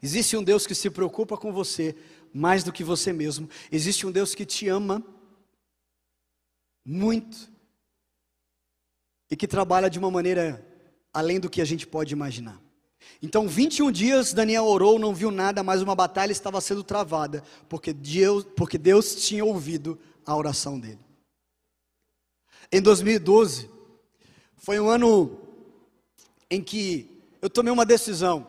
Existe 0.00 0.36
um 0.36 0.44
Deus 0.44 0.66
que 0.66 0.74
se 0.74 0.88
preocupa 0.90 1.36
com 1.36 1.52
você 1.52 1.96
mais 2.32 2.62
do 2.62 2.72
que 2.72 2.84
você 2.84 3.12
mesmo. 3.12 3.48
Existe 3.72 4.06
um 4.06 4.12
Deus 4.12 4.34
que 4.34 4.46
te 4.46 4.68
ama 4.68 5.02
muito 6.84 7.50
e 9.30 9.36
que 9.36 9.48
trabalha 9.48 9.90
de 9.90 9.98
uma 9.98 10.10
maneira 10.10 10.64
além 11.12 11.40
do 11.40 11.50
que 11.50 11.60
a 11.60 11.64
gente 11.64 11.86
pode 11.86 12.12
imaginar. 12.12 12.67
Então, 13.22 13.48
21 13.48 13.90
dias 13.90 14.32
Daniel 14.32 14.64
orou, 14.64 14.98
não 14.98 15.14
viu 15.14 15.30
nada, 15.30 15.62
mas 15.62 15.82
uma 15.82 15.94
batalha 15.94 16.32
estava 16.32 16.60
sendo 16.60 16.84
travada, 16.84 17.42
porque 17.68 17.92
Deus, 17.92 18.44
porque 18.56 18.78
Deus 18.78 19.14
tinha 19.14 19.44
ouvido 19.44 19.98
a 20.24 20.36
oração 20.36 20.78
dele. 20.78 21.00
Em 22.70 22.82
2012, 22.82 23.70
foi 24.56 24.78
um 24.78 24.88
ano 24.88 25.40
em 26.50 26.62
que 26.62 27.22
eu 27.40 27.48
tomei 27.48 27.72
uma 27.72 27.86
decisão. 27.86 28.46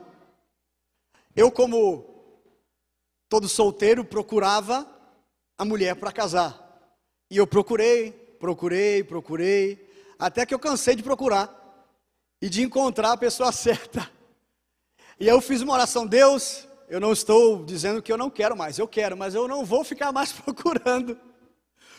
Eu, 1.36 1.52
como 1.52 2.06
todo 3.30 3.48
solteiro, 3.48 4.04
procurava 4.04 4.88
a 5.58 5.64
mulher 5.64 5.96
para 5.96 6.12
casar. 6.12 6.66
E 7.30 7.38
eu 7.38 7.48
procurei, 7.48 8.12
procurei, 8.12 9.04
procurei, 9.04 9.90
até 10.18 10.46
que 10.46 10.54
eu 10.54 10.60
cansei 10.60 10.96
de 10.96 11.04
procurar 11.04 11.56
e 12.42 12.50
de 12.50 12.62
encontrar 12.62 13.14
a 13.14 13.18
pessoa 13.18 13.52
certa. 13.54 14.19
E 15.20 15.28
eu 15.28 15.42
fiz 15.42 15.62
uma 15.62 15.74
oração, 15.74 16.08
Deus, 16.08 16.66
eu 16.88 16.98
não 16.98 17.12
estou 17.12 17.66
dizendo 17.66 18.02
que 18.02 18.10
eu 18.10 18.18
não 18.18 18.30
quero 18.30 18.56
mais, 18.56 18.80
eu 18.80 18.88
quero, 18.88 19.18
mas 19.18 19.36
eu 19.36 19.50
não 19.50 19.66
vou 19.66 19.84
ficar 19.84 20.14
mais 20.14 20.32
procurando. 20.34 21.20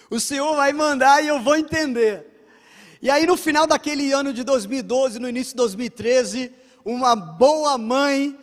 O 0.09 0.19
Senhor 0.19 0.57
vai 0.57 0.73
mandar 0.73 1.23
e 1.23 1.29
eu 1.29 1.39
vou 1.39 1.55
entender. 1.55 2.27
E 3.03 3.11
aí 3.11 3.27
no 3.27 3.37
final 3.37 3.67
daquele 3.67 4.11
ano 4.11 4.33
de 4.33 4.43
2012, 4.43 5.19
no 5.19 5.29
início 5.29 5.53
de 5.53 5.57
2013, 5.59 6.51
uma 6.83 7.15
boa 7.15 7.77
mãe 7.77 8.39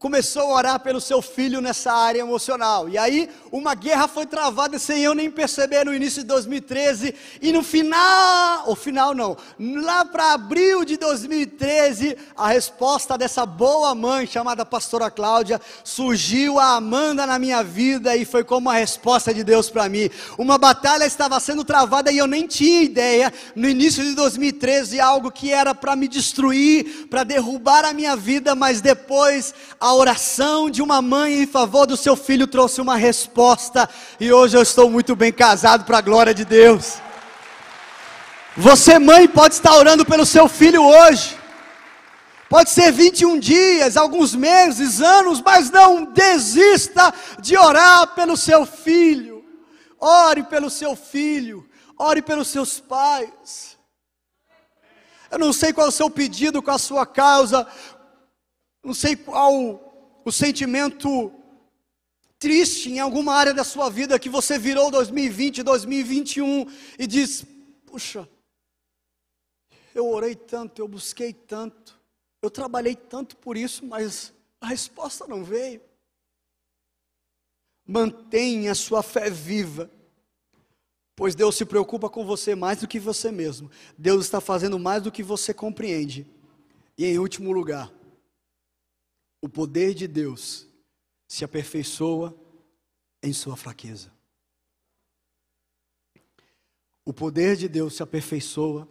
começou 0.00 0.44
a 0.44 0.54
orar 0.54 0.80
pelo 0.80 0.98
seu 0.98 1.20
filho 1.20 1.60
nessa 1.60 1.92
área 1.92 2.20
emocional. 2.20 2.88
E 2.88 2.96
aí 2.96 3.28
uma 3.52 3.74
guerra 3.74 4.08
foi 4.08 4.24
travada 4.24 4.78
sem 4.78 5.02
eu 5.02 5.14
nem 5.14 5.30
perceber 5.30 5.84
no 5.84 5.94
início 5.94 6.22
de 6.22 6.28
2013 6.28 7.14
e 7.42 7.52
no 7.52 7.62
final, 7.62 8.64
o 8.66 8.74
final 8.74 9.14
não, 9.14 9.36
lá 9.58 10.02
para 10.06 10.32
abril 10.32 10.86
de 10.86 10.96
2013, 10.96 12.16
a 12.34 12.48
resposta 12.48 13.18
dessa 13.18 13.44
boa 13.44 13.94
mãe 13.94 14.26
chamada 14.26 14.64
pastora 14.64 15.10
Cláudia 15.10 15.60
surgiu 15.84 16.58
a 16.58 16.76
Amanda 16.76 17.26
na 17.26 17.38
minha 17.38 17.62
vida 17.62 18.16
e 18.16 18.24
foi 18.24 18.42
como 18.42 18.70
uma 18.70 18.78
resposta 18.78 19.34
de 19.34 19.44
Deus 19.44 19.68
para 19.68 19.86
mim. 19.86 20.08
Uma 20.38 20.56
batalha 20.56 21.04
estava 21.04 21.38
sendo 21.40 21.62
travada 21.62 22.10
e 22.10 22.16
eu 22.16 22.26
nem 22.26 22.46
tinha 22.46 22.80
ideia 22.80 23.30
no 23.54 23.68
início 23.68 24.02
de 24.02 24.14
2013 24.14 24.98
algo 24.98 25.30
que 25.30 25.52
era 25.52 25.74
para 25.74 25.94
me 25.94 26.08
destruir, 26.08 27.06
para 27.10 27.22
derrubar 27.22 27.84
a 27.84 27.92
minha 27.92 28.16
vida, 28.16 28.54
mas 28.54 28.80
depois 28.80 29.52
a 29.78 29.89
a 29.90 29.94
oração 29.94 30.70
de 30.70 30.80
uma 30.80 31.02
mãe 31.02 31.42
em 31.42 31.46
favor 31.48 31.84
do 31.84 31.96
seu 31.96 32.14
filho 32.14 32.46
trouxe 32.46 32.80
uma 32.80 32.94
resposta, 32.94 33.90
e 34.20 34.32
hoje 34.32 34.56
eu 34.56 34.62
estou 34.62 34.88
muito 34.88 35.16
bem 35.16 35.32
casado 35.32 35.84
para 35.84 35.98
a 35.98 36.00
glória 36.00 36.32
de 36.32 36.44
Deus. 36.44 36.98
Você, 38.56 39.00
mãe, 39.00 39.26
pode 39.26 39.54
estar 39.54 39.74
orando 39.74 40.04
pelo 40.04 40.24
seu 40.24 40.48
filho 40.48 40.84
hoje, 40.84 41.36
pode 42.48 42.70
ser 42.70 42.92
21 42.92 43.40
dias, 43.40 43.96
alguns 43.96 44.32
meses, 44.32 45.00
anos, 45.00 45.42
mas 45.42 45.72
não 45.72 46.04
desista 46.04 47.12
de 47.40 47.56
orar 47.56 48.14
pelo 48.14 48.36
seu 48.36 48.64
filho. 48.64 49.44
Ore 49.98 50.44
pelo 50.44 50.70
seu 50.70 50.96
filho, 50.96 51.68
ore 51.98 52.22
pelos 52.22 52.48
seus 52.48 52.80
pais. 52.80 53.76
Eu 55.30 55.38
não 55.38 55.52
sei 55.52 55.72
qual 55.72 55.86
é 55.86 55.90
o 55.90 55.92
seu 55.92 56.08
pedido, 56.08 56.62
qual 56.62 56.76
a 56.76 56.78
sua 56.78 57.04
causa, 57.04 57.66
não 58.82 58.94
sei 58.94 59.14
qual 59.14 60.22
o 60.24 60.32
sentimento 60.32 61.32
triste 62.38 62.88
em 62.88 62.98
alguma 62.98 63.34
área 63.34 63.52
da 63.52 63.62
sua 63.62 63.90
vida 63.90 64.18
que 64.18 64.28
você 64.28 64.58
virou 64.58 64.90
2020, 64.90 65.62
2021 65.62 66.66
e 66.98 67.06
diz: 67.06 67.44
Puxa, 67.84 68.28
eu 69.94 70.08
orei 70.08 70.34
tanto, 70.34 70.80
eu 70.80 70.88
busquei 70.88 71.32
tanto, 71.32 72.00
eu 72.40 72.50
trabalhei 72.50 72.96
tanto 72.96 73.36
por 73.36 73.56
isso, 73.56 73.84
mas 73.84 74.32
a 74.60 74.66
resposta 74.66 75.26
não 75.26 75.44
veio. 75.44 75.82
Mantenha 77.86 78.72
a 78.72 78.74
sua 78.74 79.02
fé 79.02 79.28
viva, 79.28 79.90
pois 81.14 81.34
Deus 81.34 81.56
se 81.56 81.66
preocupa 81.66 82.08
com 82.08 82.24
você 82.24 82.54
mais 82.54 82.78
do 82.80 82.88
que 82.88 82.98
você 82.98 83.30
mesmo. 83.30 83.70
Deus 83.98 84.24
está 84.24 84.40
fazendo 84.40 84.78
mais 84.78 85.02
do 85.02 85.12
que 85.12 85.22
você 85.22 85.52
compreende. 85.52 86.26
E 86.96 87.04
em 87.04 87.18
último 87.18 87.50
lugar, 87.50 87.92
o 89.42 89.48
poder 89.48 89.94
de 89.94 90.06
Deus 90.06 90.66
se 91.26 91.44
aperfeiçoa 91.44 92.36
em 93.22 93.32
sua 93.32 93.56
fraqueza. 93.56 94.12
O 97.04 97.12
poder 97.12 97.56
de 97.56 97.68
Deus 97.68 97.96
se 97.96 98.02
aperfeiçoa 98.02 98.88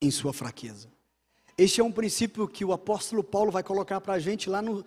em 0.00 0.10
sua 0.10 0.32
fraqueza. 0.32 0.90
Este 1.56 1.80
é 1.80 1.84
um 1.84 1.92
princípio 1.92 2.48
que 2.48 2.64
o 2.64 2.72
apóstolo 2.72 3.22
Paulo 3.22 3.52
vai 3.52 3.62
colocar 3.62 4.00
para 4.00 4.14
a 4.14 4.18
gente 4.18 4.48
lá 4.48 4.62
no 4.62 4.84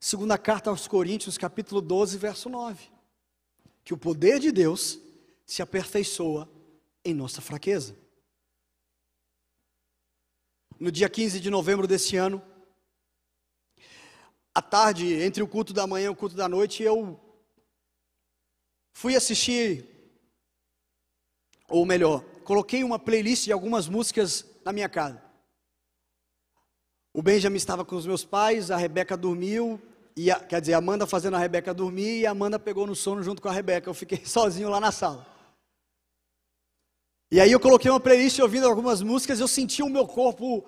segunda 0.00 0.38
carta 0.38 0.70
aos 0.70 0.88
Coríntios, 0.88 1.38
capítulo 1.38 1.80
12, 1.80 2.16
verso 2.18 2.48
9. 2.48 2.90
Que 3.84 3.94
o 3.94 3.98
poder 3.98 4.40
de 4.40 4.50
Deus 4.50 4.98
se 5.44 5.62
aperfeiçoa 5.62 6.48
em 7.04 7.14
nossa 7.14 7.40
fraqueza. 7.40 7.96
No 10.78 10.90
dia 10.90 11.08
15 11.08 11.40
de 11.40 11.50
novembro 11.50 11.86
desse 11.86 12.16
ano, 12.16 12.42
à 14.56 14.62
tarde, 14.62 15.22
entre 15.22 15.42
o 15.42 15.46
culto 15.46 15.74
da 15.74 15.86
manhã 15.86 16.06
e 16.06 16.08
o 16.08 16.16
culto 16.16 16.34
da 16.34 16.48
noite, 16.48 16.82
eu 16.82 17.20
fui 18.94 19.14
assistir, 19.14 19.86
ou 21.68 21.84
melhor, 21.84 22.24
coloquei 22.42 22.82
uma 22.82 22.98
playlist 22.98 23.44
de 23.44 23.52
algumas 23.52 23.86
músicas 23.86 24.46
na 24.64 24.72
minha 24.72 24.88
casa. 24.88 25.22
O 27.12 27.20
Benjamin 27.20 27.58
estava 27.58 27.84
com 27.84 27.96
os 27.96 28.06
meus 28.06 28.24
pais, 28.24 28.70
a 28.70 28.78
Rebeca 28.78 29.14
dormiu, 29.14 29.78
e 30.16 30.30
a, 30.30 30.40
quer 30.40 30.62
dizer, 30.62 30.72
a 30.72 30.78
Amanda 30.78 31.06
fazendo 31.06 31.36
a 31.36 31.38
Rebeca 31.38 31.74
dormir, 31.74 32.20
e 32.20 32.26
a 32.26 32.30
Amanda 32.30 32.58
pegou 32.58 32.86
no 32.86 32.96
sono 32.96 33.22
junto 33.22 33.42
com 33.42 33.50
a 33.50 33.52
Rebeca. 33.52 33.90
Eu 33.90 33.94
fiquei 33.94 34.20
sozinho 34.24 34.70
lá 34.70 34.80
na 34.80 34.90
sala. 34.90 35.26
E 37.30 37.38
aí 37.42 37.52
eu 37.52 37.60
coloquei 37.60 37.90
uma 37.90 38.00
playlist 38.00 38.38
ouvindo 38.38 38.66
algumas 38.66 39.02
músicas, 39.02 39.38
eu 39.38 39.48
senti 39.48 39.82
o 39.82 39.90
meu 39.90 40.06
corpo 40.06 40.66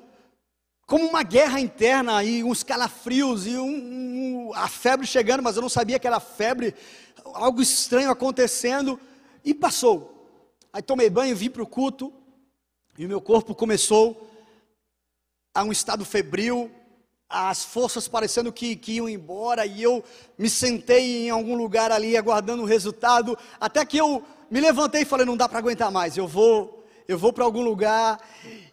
como 0.88 1.07
uma 1.07 1.22
guerra 1.22 1.61
interna 1.61 2.24
e 2.24 2.42
uns 2.42 2.62
calafrios 2.62 3.46
e 3.46 3.59
um, 3.59 4.48
um, 4.48 4.55
a 4.55 4.66
febre 4.68 5.07
chegando, 5.07 5.42
mas 5.42 5.55
eu 5.55 5.61
não 5.61 5.68
sabia 5.68 5.98
que 5.98 6.07
era 6.07 6.18
febre, 6.18 6.74
algo 7.35 7.61
estranho 7.61 8.11
acontecendo 8.11 8.98
e 9.44 9.53
passou. 9.53 10.27
Aí 10.72 10.81
tomei 10.81 11.11
banho, 11.11 11.37
vim 11.37 11.51
para 11.51 11.62
o 11.62 11.66
culto 11.66 12.11
e 12.96 13.05
o 13.05 13.09
meu 13.09 13.20
corpo 13.20 13.55
começou 13.55 14.31
a 15.55 15.62
um 15.62 15.70
estado 15.70 16.07
febril, 16.07 16.70
as 17.29 17.66
forças 17.66 18.09
parecendo 18.09 18.51
que, 18.51 18.74
que, 18.74 18.92
iam 18.92 19.11
embora, 19.11 19.66
e 19.66 19.83
eu 19.83 20.03
me 20.38 20.48
sentei 20.48 21.27
em 21.27 21.29
algum 21.29 21.55
lugar 21.55 21.92
ali 21.92 22.16
aguardando 22.16 22.62
o 22.62 22.66
resultado, 22.66 23.37
até 23.61 23.85
que 23.85 23.98
eu 23.98 24.24
me 24.51 24.59
levantei 24.59 25.03
e 25.03 25.05
falei: 25.05 25.27
não 25.27 25.37
dá 25.37 25.46
para 25.46 25.59
aguentar 25.59 25.90
mais, 25.90 26.16
eu 26.16 26.27
vou, 26.27 26.83
eu 27.07 27.18
vou 27.18 27.31
para 27.31 27.44
algum 27.44 27.61
lugar. 27.61 28.18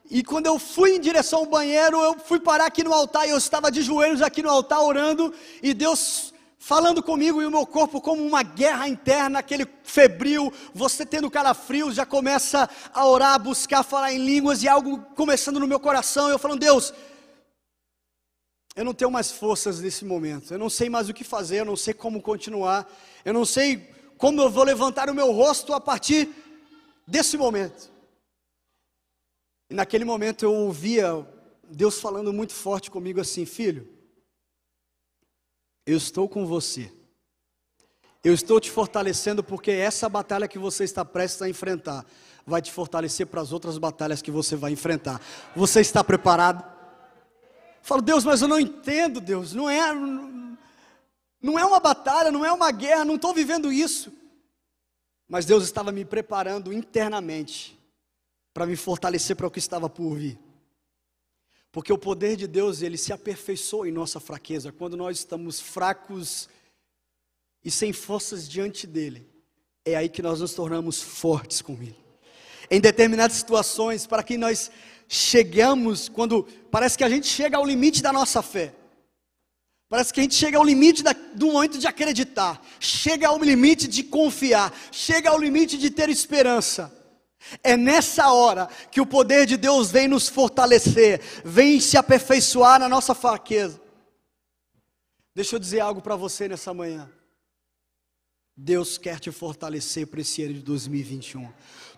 E 0.10 0.24
quando 0.24 0.46
eu 0.46 0.60
fui 0.60 0.96
em 0.96 1.00
direção 1.00 1.40
ao 1.40 1.46
banheiro, 1.46 1.98
eu 2.02 2.20
fui 2.20 2.40
parar 2.40 2.66
aqui 2.66 2.84
no 2.84 2.94
altar, 2.94 3.28
e 3.28 3.32
eu 3.32 3.38
estava 3.38 3.72
de 3.72 3.82
joelhos 3.82 4.22
aqui 4.22 4.42
no 4.42 4.50
altar 4.50 4.82
orando, 4.82 5.34
e 5.62 5.74
Deus 5.74 6.34
falando 6.60 7.04
comigo 7.04 7.42
e 7.42 7.46
o 7.46 7.52
meu 7.52 7.66
corpo 7.66 8.02
como 8.02 8.26
uma 8.26 8.42
guerra 8.42 8.88
interna, 8.88 9.40
aquele 9.40 9.68
febril, 9.84 10.52
você 10.74 11.06
tendo 11.06 11.30
calafrios, 11.30 11.96
já 11.96 12.06
começa 12.06 12.68
a 12.94 13.06
orar, 13.06 13.40
buscar, 13.40 13.84
falar 13.84 14.14
em 14.14 14.18
línguas 14.18 14.64
e 14.64 14.68
algo 14.68 15.00
começando 15.16 15.60
no 15.60 15.68
meu 15.68 15.80
coração, 15.80 16.28
eu 16.28 16.40
falando, 16.40 16.60
Deus, 16.60 16.92
eu 18.76 18.84
não 18.84 18.94
tenho 18.94 19.10
mais 19.10 19.32
forças 19.32 19.80
nesse 19.80 20.04
momento. 20.04 20.54
Eu 20.54 20.60
não 20.60 20.70
sei 20.70 20.90
mais 20.90 21.08
o 21.08 21.14
que 21.14 21.24
fazer, 21.24 21.62
eu 21.62 21.66
não 21.66 21.78
sei 21.78 21.94
como 21.94 22.22
continuar. 22.22 22.86
Eu 23.24 23.34
não 23.34 23.46
sei 23.46 23.90
como 24.18 24.42
eu 24.42 24.50
vou 24.50 24.66
levantar 24.66 25.10
o 25.10 25.16
meu 25.16 25.32
rosto 25.32 25.74
a 25.74 25.80
partir 25.80 26.30
desse 27.08 27.38
momento. 27.38 27.90
E 29.70 29.74
naquele 29.74 30.06
momento 30.06 30.44
eu 30.44 30.54
ouvia 30.54 31.26
Deus 31.70 32.00
falando 32.00 32.32
muito 32.32 32.54
forte 32.54 32.92
comigo 32.92 33.20
assim: 33.20 33.46
Filho, 33.46 33.88
eu 35.86 35.98
estou 35.98 36.30
com 36.30 36.46
você. 36.46 36.92
Eu 38.24 38.34
estou 38.34 38.60
te 38.60 38.72
fortalecendo 38.72 39.44
porque 39.44 39.70
essa 39.70 40.10
batalha 40.10 40.48
que 40.48 40.58
você 40.58 40.84
está 40.84 41.06
prestes 41.06 41.42
a 41.44 41.50
enfrentar 41.50 42.04
vai 42.46 42.62
te 42.62 42.72
fortalecer 42.72 43.28
para 43.28 43.42
as 43.42 43.52
outras 43.52 43.78
batalhas 43.78 44.22
que 44.22 44.32
você 44.32 44.56
vai 44.56 44.72
enfrentar. 44.72 45.22
Você 45.56 45.80
está 45.82 46.04
preparado? 46.04 46.64
Falo, 47.82 48.02
Deus, 48.02 48.24
mas 48.24 48.42
eu 48.42 48.48
não 48.48 48.60
entendo, 48.60 49.22
Deus. 49.22 49.54
Não 49.54 49.70
é, 49.70 49.94
não 51.40 51.60
é 51.60 51.66
uma 51.66 51.80
batalha, 51.80 52.32
não 52.32 52.44
é 52.44 52.52
uma 52.52 52.72
guerra, 52.72 53.06
não 53.06 53.16
estou 53.16 53.34
vivendo 53.34 53.72
isso. 53.72 54.12
Mas 55.28 55.46
Deus 55.46 55.64
estava 55.64 55.92
me 55.92 56.04
preparando 56.04 56.74
internamente 56.74 57.78
para 58.56 58.66
me 58.66 58.78
fortalecer 58.78 59.36
para 59.36 59.48
o 59.48 59.52
que 59.52 59.60
estava 59.60 59.90
por 59.90 60.16
vir. 60.16 60.40
Porque 61.74 61.92
o 61.92 61.98
poder 61.98 62.38
de 62.38 62.48
Deus, 62.48 62.82
ele 62.82 62.98
se 62.98 63.12
aperfeiçoa 63.12 63.90
em 63.90 63.92
nossa 63.92 64.18
fraqueza. 64.18 64.72
Quando 64.72 64.96
nós 64.96 65.18
estamos 65.18 65.60
fracos 65.60 66.48
e 67.62 67.70
sem 67.70 67.92
forças 67.92 68.48
diante 68.48 68.88
dele, 68.88 69.30
é 69.84 69.98
aí 69.98 70.08
que 70.08 70.22
nós 70.22 70.40
nos 70.40 70.54
tornamos 70.54 71.02
fortes 71.02 71.62
com 71.62 71.74
ele. 71.74 71.98
Em 72.72 72.80
determinadas 72.80 73.36
situações, 73.36 74.08
para 74.08 74.24
que 74.24 74.38
nós 74.38 74.72
chegamos, 75.06 76.08
quando 76.08 76.44
parece 76.72 76.98
que 76.98 77.04
a 77.04 77.10
gente 77.10 77.28
chega 77.28 77.58
ao 77.58 77.66
limite 77.66 78.02
da 78.02 78.14
nossa 78.14 78.42
fé. 78.42 78.74
Parece 79.90 80.14
que 80.14 80.22
a 80.22 80.24
gente 80.24 80.36
chega 80.36 80.58
ao 80.58 80.64
limite 80.64 81.04
da, 81.04 81.12
do 81.12 81.48
momento 81.48 81.78
de 81.78 81.88
acreditar, 81.88 82.66
chega 82.80 83.28
ao 83.28 83.38
limite 83.38 83.86
de 83.86 84.02
confiar, 84.02 84.74
chega 84.94 85.30
ao 85.30 85.38
limite 85.38 85.78
de 85.78 85.90
ter 85.90 86.08
esperança. 86.08 87.05
É 87.64 87.78
nessa 87.78 88.32
hora 88.32 88.68
que 88.92 89.02
o 89.02 89.06
poder 89.06 89.46
de 89.46 89.58
Deus 89.58 89.92
vem 89.92 90.08
nos 90.08 90.28
fortalecer, 90.28 91.22
vem 91.44 91.80
se 91.80 91.98
aperfeiçoar 91.98 92.80
na 92.80 92.90
nossa 92.90 93.14
fraqueza. 93.14 93.80
Deixa 95.34 95.56
eu 95.56 95.60
dizer 95.60 95.82
algo 95.82 96.02
para 96.02 96.16
você 96.16 96.48
nessa 96.48 96.74
manhã. 96.74 97.10
Deus 98.58 98.98
quer 98.98 99.20
te 99.20 99.32
fortalecer 99.32 100.08
para 100.08 100.22
esse 100.22 100.42
ano 100.44 100.54
de 100.54 100.62
2021. 100.62 101.50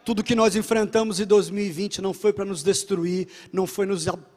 Tudo 0.04 0.24
que 0.24 0.34
nós 0.34 0.56
enfrentamos 0.56 1.20
em 1.20 1.26
2020 1.26 2.02
não 2.02 2.14
foi 2.14 2.34
para 2.34 2.46
nos 2.46 2.64
destruir, 2.64 3.28
não 3.54 3.68
foi 3.68 3.86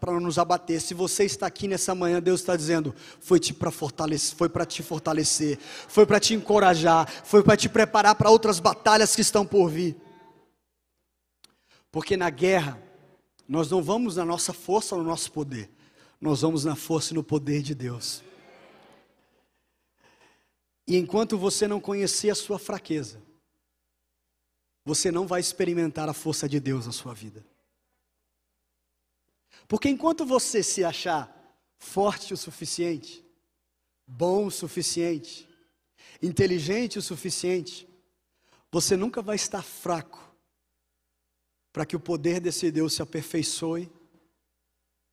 para 0.01 0.20
nos 0.20 0.38
abater. 0.38 0.81
Se 0.83 0.92
você 0.92 1.25
está 1.25 1.46
aqui 1.46 1.66
nessa 1.66 1.94
manhã, 1.94 2.20
Deus 2.20 2.40
está 2.40 2.57
dizendo, 2.57 2.94
foi 3.20 3.40
para 3.40 3.70
fortalecer, 3.70 4.37
foi 4.37 4.49
para 4.51 4.66
te 4.66 4.83
fortalecer, 4.83 5.59
foi 5.88 6.05
para 6.05 6.20
te 6.20 6.35
encorajar, 6.35 7.09
foi 7.25 7.42
para 7.42 7.57
te 7.57 7.68
preparar 7.68 8.14
para 8.16 8.29
outras 8.29 8.61
batalhas 8.61 9.14
que 9.14 9.23
estão 9.23 9.46
por 9.46 9.70
vir. 9.70 9.96
Porque 11.90 12.16
na 12.16 12.31
guerra 12.31 12.81
nós 13.48 13.70
não 13.70 13.83
vamos 13.83 14.16
na 14.16 14.24
nossa 14.24 14.53
força 14.53 14.94
ou 14.94 15.03
no 15.03 15.09
nosso 15.09 15.33
poder, 15.33 15.70
nós 16.20 16.42
vamos 16.42 16.64
na 16.64 16.76
força 16.76 17.12
e 17.12 17.16
no 17.16 17.24
poder 17.24 17.62
de 17.62 17.74
Deus. 17.74 18.22
E 20.87 20.96
enquanto 20.96 21.37
você 21.37 21.66
não 21.66 21.81
conhecer 21.81 22.31
a 22.31 22.35
sua 22.35 22.59
fraqueza, 22.59 23.20
você 24.85 25.11
não 25.11 25.26
vai 25.26 25.40
experimentar 25.40 26.09
a 26.09 26.14
força 26.14 26.48
de 26.48 26.61
Deus 26.61 26.87
na 26.87 26.92
sua 26.92 27.12
vida. 27.12 27.44
Porque 29.66 29.88
enquanto 29.88 30.24
você 30.24 30.62
se 30.62 30.85
achar 30.85 31.37
forte 31.79 32.35
o 32.35 32.37
suficiente, 32.37 33.24
bom 34.07 34.46
o 34.46 34.50
suficiente, 34.50 35.48
inteligente 36.22 36.98
o 36.98 37.03
suficiente, 37.03 37.88
você 38.70 38.96
nunca 38.96 39.22
vai 39.22 39.37
estar 39.37 39.62
fraco 39.62 40.30
para 41.73 41.87
que 41.87 41.97
o 41.97 42.01
poder 42.01 42.41
desse 42.41 42.71
Deus 42.71 42.95
se 42.95 43.03
aperfeiçoe 43.03 43.91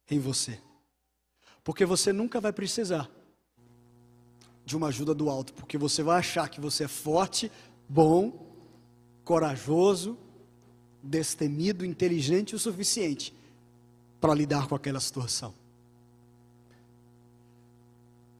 em 0.09 0.19
você. 0.19 0.59
Porque 1.63 1.85
você 1.85 2.13
nunca 2.13 2.39
vai 2.39 2.53
precisar 2.53 3.09
de 4.65 4.75
uma 4.75 4.87
ajuda 4.87 5.13
do 5.13 5.29
alto, 5.29 5.53
porque 5.53 5.77
você 5.77 6.01
vai 6.01 6.19
achar 6.19 6.49
que 6.49 6.59
você 6.59 6.85
é 6.85 6.87
forte, 6.87 7.51
bom, 7.87 8.55
corajoso, 9.23 10.17
destemido, 11.03 11.85
inteligente 11.85 12.55
o 12.55 12.59
suficiente 12.59 13.33
para 14.19 14.33
lidar 14.33 14.67
com 14.67 14.75
aquela 14.75 14.99
situação. 14.99 15.53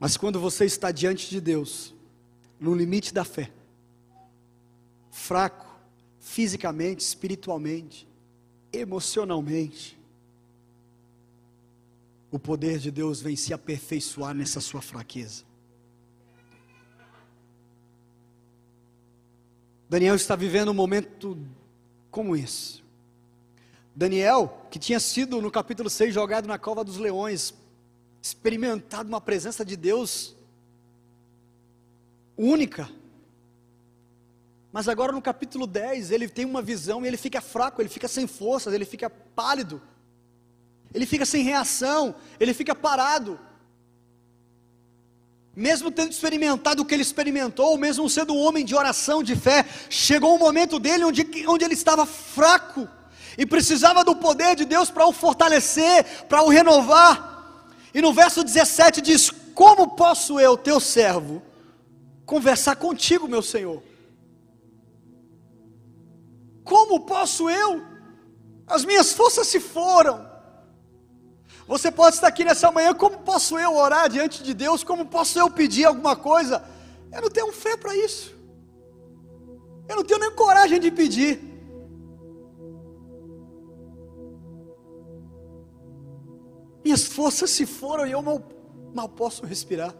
Mas 0.00 0.16
quando 0.16 0.40
você 0.40 0.64
está 0.64 0.90
diante 0.90 1.28
de 1.28 1.40
Deus, 1.40 1.94
no 2.58 2.74
limite 2.74 3.12
da 3.12 3.24
fé, 3.24 3.52
fraco, 5.10 5.66
fisicamente, 6.18 7.00
espiritualmente, 7.00 8.07
emocionalmente, 8.78 9.98
o 12.30 12.38
poder 12.38 12.78
de 12.78 12.90
Deus 12.90 13.20
vem 13.20 13.36
se 13.36 13.54
aperfeiçoar 13.54 14.34
nessa 14.34 14.60
sua 14.60 14.82
fraqueza. 14.82 15.44
Daniel 19.88 20.14
está 20.14 20.36
vivendo 20.36 20.70
um 20.70 20.74
momento 20.74 21.38
como 22.10 22.36
esse. 22.36 22.82
Daniel, 23.94 24.66
que 24.70 24.78
tinha 24.78 25.00
sido 25.00 25.40
no 25.40 25.50
capítulo 25.50 25.88
6 25.88 26.12
jogado 26.12 26.46
na 26.46 26.58
cova 26.58 26.84
dos 26.84 26.98
leões, 26.98 27.54
experimentado 28.20 29.08
uma 29.08 29.20
presença 29.20 29.64
de 29.64 29.76
Deus 29.76 30.36
única. 32.36 32.88
Mas 34.72 34.88
agora 34.88 35.12
no 35.12 35.22
capítulo 35.22 35.66
10, 35.66 36.10
ele 36.10 36.28
tem 36.28 36.44
uma 36.44 36.60
visão 36.60 37.04
e 37.04 37.08
ele 37.08 37.16
fica 37.16 37.40
fraco, 37.40 37.80
ele 37.80 37.88
fica 37.88 38.08
sem 38.08 38.26
forças, 38.26 38.74
ele 38.74 38.84
fica 38.84 39.08
pálido. 39.08 39.80
Ele 40.92 41.06
fica 41.06 41.26
sem 41.26 41.42
reação, 41.42 42.14
ele 42.38 42.54
fica 42.54 42.74
parado 42.74 43.38
mesmo 45.58 45.90
tendo 45.90 46.12
experimentado 46.12 46.82
o 46.82 46.84
que 46.84 46.94
ele 46.94 47.02
experimentou, 47.02 47.76
mesmo 47.76 48.08
sendo 48.08 48.32
um 48.32 48.38
homem 48.38 48.64
de 48.64 48.76
oração, 48.76 49.24
de 49.24 49.34
fé, 49.34 49.66
chegou 49.90 50.36
um 50.36 50.38
momento 50.38 50.78
dele 50.78 51.02
onde, 51.02 51.26
onde 51.48 51.64
ele 51.64 51.74
estava 51.74 52.06
fraco 52.06 52.86
e 53.36 53.44
precisava 53.44 54.04
do 54.04 54.14
poder 54.14 54.54
de 54.54 54.64
Deus 54.64 54.88
para 54.88 55.04
o 55.04 55.12
fortalecer, 55.12 56.04
para 56.28 56.44
o 56.44 56.48
renovar. 56.48 57.74
E 57.92 58.00
no 58.00 58.12
verso 58.12 58.44
17 58.44 59.00
diz: 59.00 59.32
Como 59.52 59.96
posso 59.96 60.38
eu, 60.38 60.56
teu 60.56 60.78
servo, 60.78 61.42
conversar 62.24 62.76
contigo, 62.76 63.26
meu 63.26 63.42
Senhor? 63.42 63.82
Como 66.68 67.00
posso 67.00 67.48
eu? 67.48 67.82
As 68.66 68.84
minhas 68.84 69.12
forças 69.14 69.46
se 69.46 69.58
foram. 69.58 70.28
Você 71.66 71.90
pode 71.90 72.16
estar 72.16 72.28
aqui 72.28 72.44
nessa 72.44 72.70
manhã, 72.70 72.94
como 72.94 73.18
posso 73.20 73.58
eu 73.58 73.74
orar 73.74 74.08
diante 74.10 74.42
de 74.42 74.52
Deus? 74.52 74.84
Como 74.84 75.06
posso 75.06 75.38
eu 75.38 75.50
pedir 75.50 75.86
alguma 75.86 76.14
coisa? 76.14 76.62
Eu 77.10 77.22
não 77.22 77.30
tenho 77.30 77.50
fé 77.52 77.74
para 77.76 77.96
isso. 77.96 78.36
Eu 79.88 79.96
não 79.96 80.04
tenho 80.04 80.20
nem 80.20 80.34
coragem 80.34 80.78
de 80.78 80.90
pedir. 80.90 81.40
Minhas 86.84 87.04
forças 87.06 87.50
se 87.50 87.64
foram 87.64 88.06
e 88.06 88.12
eu 88.12 88.20
mal, 88.20 88.42
mal 88.94 89.08
posso 89.08 89.46
respirar. 89.46 89.94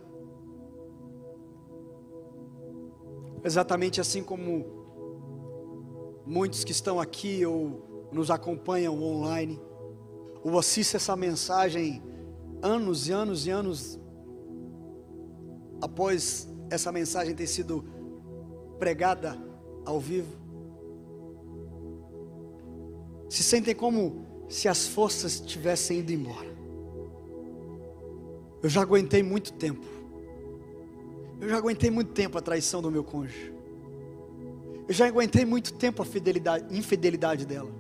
Exatamente 3.43 4.01
assim 4.01 4.23
como 4.23 4.78
muitos 6.29 6.63
que 6.63 6.73
estão 6.73 7.01
aqui 7.01 7.45
ou 7.47 8.09
nos 8.13 8.31
acompanham 8.31 9.03
online 9.03 9.59
ou 10.45 10.59
assista 10.59 10.99
essa 10.99 11.17
mensagem 11.17 12.03
anos 12.63 13.09
e 13.09 13.13
anos 13.13 13.47
e 13.47 13.51
anos 13.51 13.99
após 15.81 16.47
essa 16.71 16.93
mensagem 16.93 17.35
ter 17.35 17.47
sido 17.47 17.83
pregada 18.79 19.39
ao 19.87 19.99
vivo, 19.99 20.37
se 23.31 23.43
sentem 23.43 23.75
como 23.75 24.27
se 24.49 24.69
as 24.69 24.87
forças 24.87 25.41
tivessem 25.41 26.01
ido 26.01 26.13
embora. 26.13 26.49
Eu 28.63 28.69
já 28.69 28.83
aguentei 28.83 29.23
muito 29.23 29.53
tempo. 29.55 29.87
Eu 31.41 31.49
já 31.49 31.57
aguentei 31.57 31.91
muito 31.91 32.13
tempo 32.13 32.37
a 32.37 32.43
traição 32.43 32.83
do 32.83 32.91
meu 32.91 33.05
cônjuge. 33.05 33.58
Eu 34.89 34.95
já 34.95 35.07
aguentei 35.07 35.45
muito 35.45 35.75
tempo 35.75 36.01
a 36.01 36.05
fidelidade, 36.05 36.75
infidelidade 36.75 37.45
dela. 37.45 37.71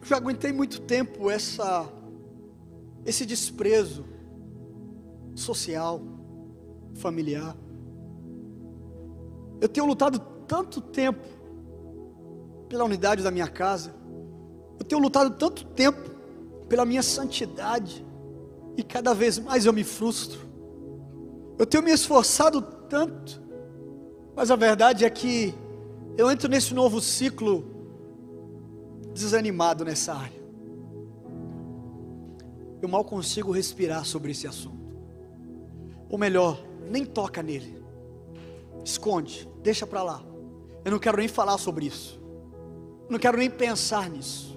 Eu 0.00 0.06
já 0.06 0.16
aguentei 0.16 0.52
muito 0.52 0.80
tempo 0.80 1.30
essa 1.30 1.86
esse 3.04 3.26
desprezo 3.26 4.06
social, 5.34 6.00
familiar. 6.94 7.54
Eu 9.60 9.68
tenho 9.68 9.84
lutado 9.84 10.18
tanto 10.48 10.80
tempo 10.80 11.22
pela 12.66 12.84
unidade 12.84 13.22
da 13.22 13.30
minha 13.30 13.48
casa. 13.48 13.94
Eu 14.78 14.84
tenho 14.86 15.00
lutado 15.00 15.36
tanto 15.36 15.66
tempo 15.66 16.10
pela 16.68 16.86
minha 16.86 17.02
santidade. 17.02 18.04
E 18.78 18.82
cada 18.82 19.12
vez 19.12 19.38
mais 19.38 19.66
eu 19.66 19.72
me 19.74 19.84
frustro. 19.84 20.40
Eu 21.58 21.66
tenho 21.66 21.82
me 21.82 21.92
esforçado 21.92 22.62
tanto. 22.62 23.43
Mas 24.36 24.50
a 24.50 24.56
verdade 24.56 25.04
é 25.04 25.10
que 25.10 25.54
eu 26.16 26.30
entro 26.30 26.48
nesse 26.48 26.74
novo 26.74 27.00
ciclo 27.00 27.64
desanimado 29.12 29.84
nessa 29.84 30.14
área. 30.14 30.44
Eu 32.82 32.88
mal 32.88 33.04
consigo 33.04 33.52
respirar 33.52 34.04
sobre 34.04 34.32
esse 34.32 34.46
assunto. 34.46 34.84
Ou 36.08 36.18
melhor, 36.18 36.62
nem 36.90 37.04
toca 37.04 37.42
nele. 37.42 37.82
Esconde, 38.84 39.48
deixa 39.62 39.86
para 39.86 40.02
lá. 40.02 40.24
Eu 40.84 40.90
não 40.90 40.98
quero 40.98 41.16
nem 41.16 41.28
falar 41.28 41.56
sobre 41.56 41.86
isso. 41.86 42.20
Eu 43.06 43.12
não 43.12 43.18
quero 43.18 43.38
nem 43.38 43.48
pensar 43.48 44.10
nisso. 44.10 44.54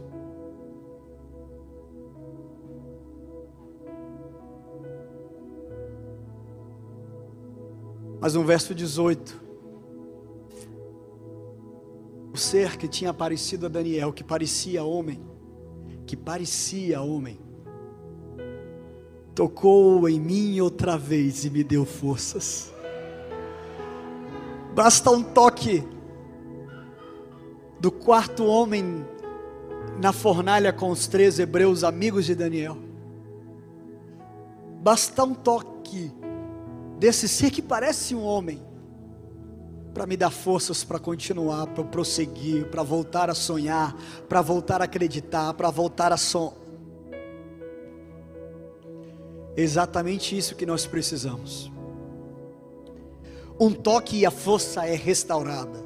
Mas 8.20 8.34
no 8.34 8.44
verso 8.44 8.74
18, 8.74 9.47
o 12.38 12.40
ser 12.40 12.78
que 12.78 12.88
tinha 12.88 13.10
aparecido 13.10 13.66
a 13.66 13.70
Daniel, 13.70 14.14
que 14.14 14.24
parecia 14.24 14.84
homem, 14.84 15.20
que 16.06 16.16
parecia 16.16 17.02
homem, 17.02 17.40
tocou 19.34 20.08
em 20.08 20.20
mim 20.20 20.62
outra 20.62 21.00
vez 21.00 21.46
e 21.46 21.50
me 21.50 21.64
deu 21.64 21.84
forças. 21.84 22.72
Basta 24.76 25.10
um 25.10 25.24
toque 25.24 25.84
do 27.80 27.92
quarto 27.92 28.46
homem 28.46 29.04
na 30.00 30.14
fornalha 30.14 30.72
com 30.72 30.92
os 30.92 31.08
três 31.08 31.40
hebreus 31.40 31.84
amigos 31.84 32.24
de 32.28 32.36
Daniel. 32.36 32.78
Basta 34.84 35.24
um 35.24 35.34
toque 35.34 36.12
desse 37.00 37.28
ser 37.28 37.50
que 37.50 37.64
parece 37.64 38.14
um 38.14 38.24
homem, 38.24 38.62
para 39.98 40.06
me 40.06 40.16
dar 40.16 40.30
forças 40.30 40.84
para 40.84 41.00
continuar, 41.00 41.66
para 41.66 41.84
prosseguir, 41.84 42.68
para 42.68 42.84
voltar 42.84 43.32
a 43.32 43.34
sonhar, 43.34 43.98
para 44.30 44.44
voltar 44.44 44.80
a 44.80 44.84
acreditar, 44.86 45.56
para 45.56 45.72
voltar 45.72 46.14
a 46.14 46.18
sonhar. 46.18 46.54
Exatamente 49.56 50.38
isso 50.38 50.56
que 50.56 50.68
nós 50.68 50.86
precisamos. 50.86 51.72
Um 53.60 53.74
toque 53.74 54.18
e 54.18 54.26
a 54.28 54.30
força 54.30 54.86
é 54.86 54.94
restaurada. 54.94 55.84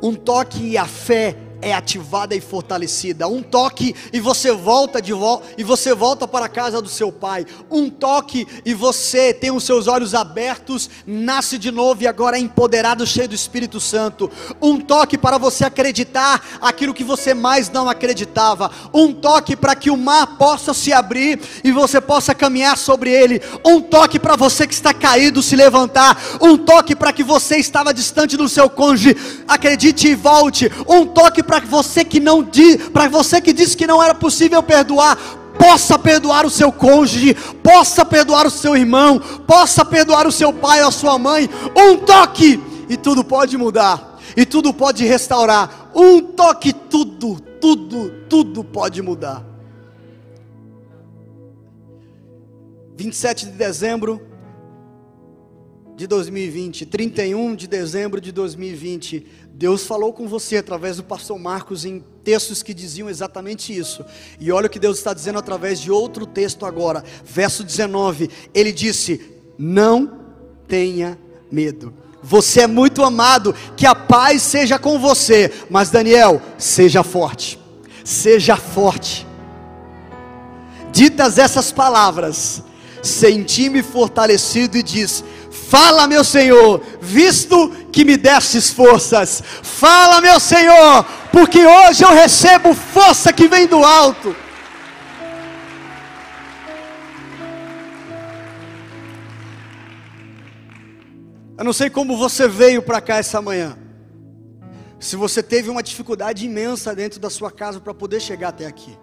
Um 0.00 0.14
toque 0.14 0.62
e 0.62 0.78
a 0.78 0.86
fé 0.86 1.36
ativada 1.70 2.34
e 2.34 2.40
fortalecida. 2.40 3.28
Um 3.28 3.42
toque 3.42 3.94
e 4.12 4.18
você 4.18 4.52
volta 4.52 5.02
de 5.02 5.12
volta 5.12 5.46
e 5.58 5.62
você 5.62 5.94
volta 5.94 6.26
para 6.26 6.46
a 6.46 6.48
casa 6.48 6.80
do 6.80 6.88
seu 6.88 7.12
pai. 7.12 7.44
Um 7.70 7.90
toque 7.90 8.46
e 8.64 8.72
você 8.72 9.34
tem 9.34 9.50
os 9.50 9.64
seus 9.64 9.86
olhos 9.86 10.14
abertos, 10.14 10.88
nasce 11.06 11.58
de 11.58 11.70
novo 11.70 12.02
e 12.02 12.06
agora 12.06 12.38
é 12.38 12.40
empoderado, 12.40 13.06
cheio 13.06 13.28
do 13.28 13.34
Espírito 13.34 13.78
Santo. 13.78 14.30
Um 14.62 14.80
toque 14.80 15.18
para 15.18 15.36
você 15.36 15.64
acreditar 15.64 16.58
aquilo 16.60 16.94
que 16.94 17.04
você 17.04 17.34
mais 17.34 17.68
não 17.70 17.88
acreditava. 17.88 18.70
Um 18.94 19.12
toque 19.12 19.54
para 19.54 19.74
que 19.74 19.90
o 19.90 19.96
mar 19.96 20.38
possa 20.38 20.72
se 20.72 20.92
abrir 20.92 21.40
e 21.62 21.70
você 21.70 22.00
possa 22.00 22.34
caminhar 22.34 22.78
sobre 22.78 23.10
ele. 23.10 23.42
Um 23.64 23.80
toque 23.80 24.18
para 24.18 24.36
você 24.36 24.66
que 24.66 24.74
está 24.74 24.94
caído 24.94 25.42
se 25.42 25.54
levantar. 25.54 26.18
Um 26.40 26.56
toque 26.56 26.96
para 26.96 27.12
que 27.12 27.22
você 27.22 27.56
estava 27.56 27.92
distante 27.92 28.36
do 28.36 28.48
seu 28.48 28.70
cônjuge, 28.70 29.16
acredite 29.46 30.08
e 30.08 30.14
volte. 30.14 30.70
Um 30.88 31.06
toque 31.06 31.42
para 31.52 31.66
você 31.66 32.02
que 32.02 32.18
não 32.18 32.48
para 32.94 33.08
você 33.08 33.38
que 33.38 33.52
disse 33.52 33.76
que 33.76 33.86
não 33.86 34.02
era 34.02 34.14
possível 34.14 34.62
perdoar, 34.62 35.18
possa 35.58 35.98
perdoar 35.98 36.46
o 36.46 36.50
seu 36.50 36.72
cônjuge, 36.72 37.34
possa 37.62 38.06
perdoar 38.06 38.46
o 38.46 38.50
seu 38.50 38.74
irmão, 38.74 39.20
possa 39.46 39.84
perdoar 39.84 40.26
o 40.26 40.32
seu 40.32 40.50
pai 40.50 40.80
ou 40.80 40.88
a 40.88 40.90
sua 40.90 41.18
mãe. 41.18 41.50
Um 41.76 41.98
toque 41.98 42.58
e 42.88 42.96
tudo 42.96 43.22
pode 43.22 43.58
mudar, 43.58 44.18
e 44.34 44.46
tudo 44.46 44.72
pode 44.72 45.04
restaurar. 45.04 45.90
Um 45.94 46.22
toque, 46.22 46.72
tudo, 46.72 47.38
tudo, 47.60 48.10
tudo 48.30 48.64
pode 48.64 49.02
mudar. 49.02 49.44
27 52.96 53.46
de 53.46 53.52
dezembro 53.52 54.22
de 55.94 56.06
2020, 56.06 56.86
31 56.86 57.54
de 57.54 57.66
dezembro 57.66 58.20
de 58.20 58.32
2020, 58.32 59.26
Deus 59.54 59.84
falou 59.86 60.12
com 60.12 60.26
você 60.26 60.56
através 60.56 60.96
do 60.96 61.04
pastor 61.04 61.38
Marcos 61.38 61.84
em 61.84 62.02
textos 62.24 62.62
que 62.62 62.72
diziam 62.72 63.08
exatamente 63.08 63.76
isso. 63.76 64.04
E 64.40 64.50
olha 64.50 64.66
o 64.66 64.70
que 64.70 64.78
Deus 64.78 64.98
está 64.98 65.12
dizendo 65.12 65.38
através 65.38 65.80
de 65.80 65.90
outro 65.90 66.26
texto 66.26 66.64
agora, 66.64 67.04
verso 67.24 67.62
19. 67.62 68.30
Ele 68.54 68.72
disse: 68.72 69.20
Não 69.58 70.18
tenha 70.66 71.18
medo. 71.50 71.92
Você 72.22 72.60
é 72.62 72.66
muito 72.66 73.02
amado, 73.02 73.54
que 73.76 73.84
a 73.84 73.94
paz 73.94 74.42
seja 74.42 74.78
com 74.78 74.98
você. 74.98 75.52
Mas 75.68 75.90
Daniel, 75.90 76.40
seja 76.56 77.02
forte. 77.02 77.58
Seja 78.04 78.56
forte. 78.56 79.26
Ditas 80.92 81.38
essas 81.38 81.72
palavras, 81.72 82.62
senti-me 83.02 83.82
fortalecido 83.82 84.76
e 84.76 84.82
diz: 84.82 85.24
Fala, 85.52 86.06
meu 86.06 86.24
Senhor, 86.24 86.82
visto 86.98 87.68
que 87.92 88.06
me 88.06 88.16
destes 88.16 88.70
forças. 88.70 89.42
Fala, 89.62 90.18
meu 90.22 90.40
Senhor, 90.40 91.04
porque 91.30 91.64
hoje 91.64 92.02
eu 92.02 92.10
recebo 92.10 92.72
força 92.72 93.30
que 93.34 93.46
vem 93.46 93.66
do 93.66 93.84
alto. 93.84 94.34
Eu 101.58 101.64
não 101.64 101.72
sei 101.74 101.90
como 101.90 102.16
você 102.16 102.48
veio 102.48 102.82
para 102.82 103.02
cá 103.02 103.18
essa 103.18 103.42
manhã. 103.42 103.76
Se 104.98 105.16
você 105.16 105.42
teve 105.42 105.68
uma 105.68 105.82
dificuldade 105.82 106.46
imensa 106.46 106.94
dentro 106.94 107.20
da 107.20 107.28
sua 107.28 107.50
casa 107.50 107.78
para 107.78 107.92
poder 107.92 108.20
chegar 108.20 108.48
até 108.48 108.66
aqui. 108.66 108.98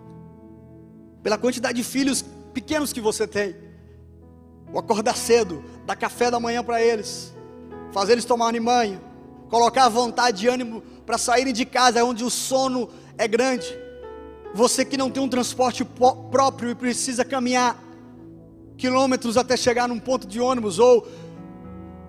Pela 1.21 1.37
quantidade 1.37 1.75
de 1.75 1.83
filhos 1.83 2.25
pequenos 2.53 2.91
que 2.91 2.99
você 2.99 3.27
tem. 3.27 3.68
O 4.71 4.79
acordar 4.79 5.15
cedo, 5.15 5.63
dar 5.85 5.95
café 5.95 6.29
da 6.29 6.39
manhã 6.39 6.63
para 6.63 6.81
eles, 6.81 7.33
fazer 7.91 8.13
eles 8.13 8.25
tomarem 8.25 8.61
banho, 8.61 9.01
colocar 9.49 9.89
vontade 9.89 10.39
de 10.39 10.47
ânimo 10.47 10.81
para 11.05 11.17
saírem 11.17 11.53
de 11.53 11.65
casa 11.65 12.03
onde 12.03 12.23
o 12.23 12.29
sono 12.29 12.89
é 13.17 13.27
grande. 13.27 13.77
Você 14.53 14.85
que 14.85 14.97
não 14.97 15.09
tem 15.09 15.21
um 15.21 15.29
transporte 15.29 15.83
próprio 15.83 16.71
e 16.71 16.75
precisa 16.75 17.25
caminhar 17.25 17.81
quilômetros 18.77 19.37
até 19.37 19.57
chegar 19.57 19.87
num 19.87 19.99
ponto 19.99 20.27
de 20.27 20.39
ônibus 20.39 20.79
ou 20.79 21.07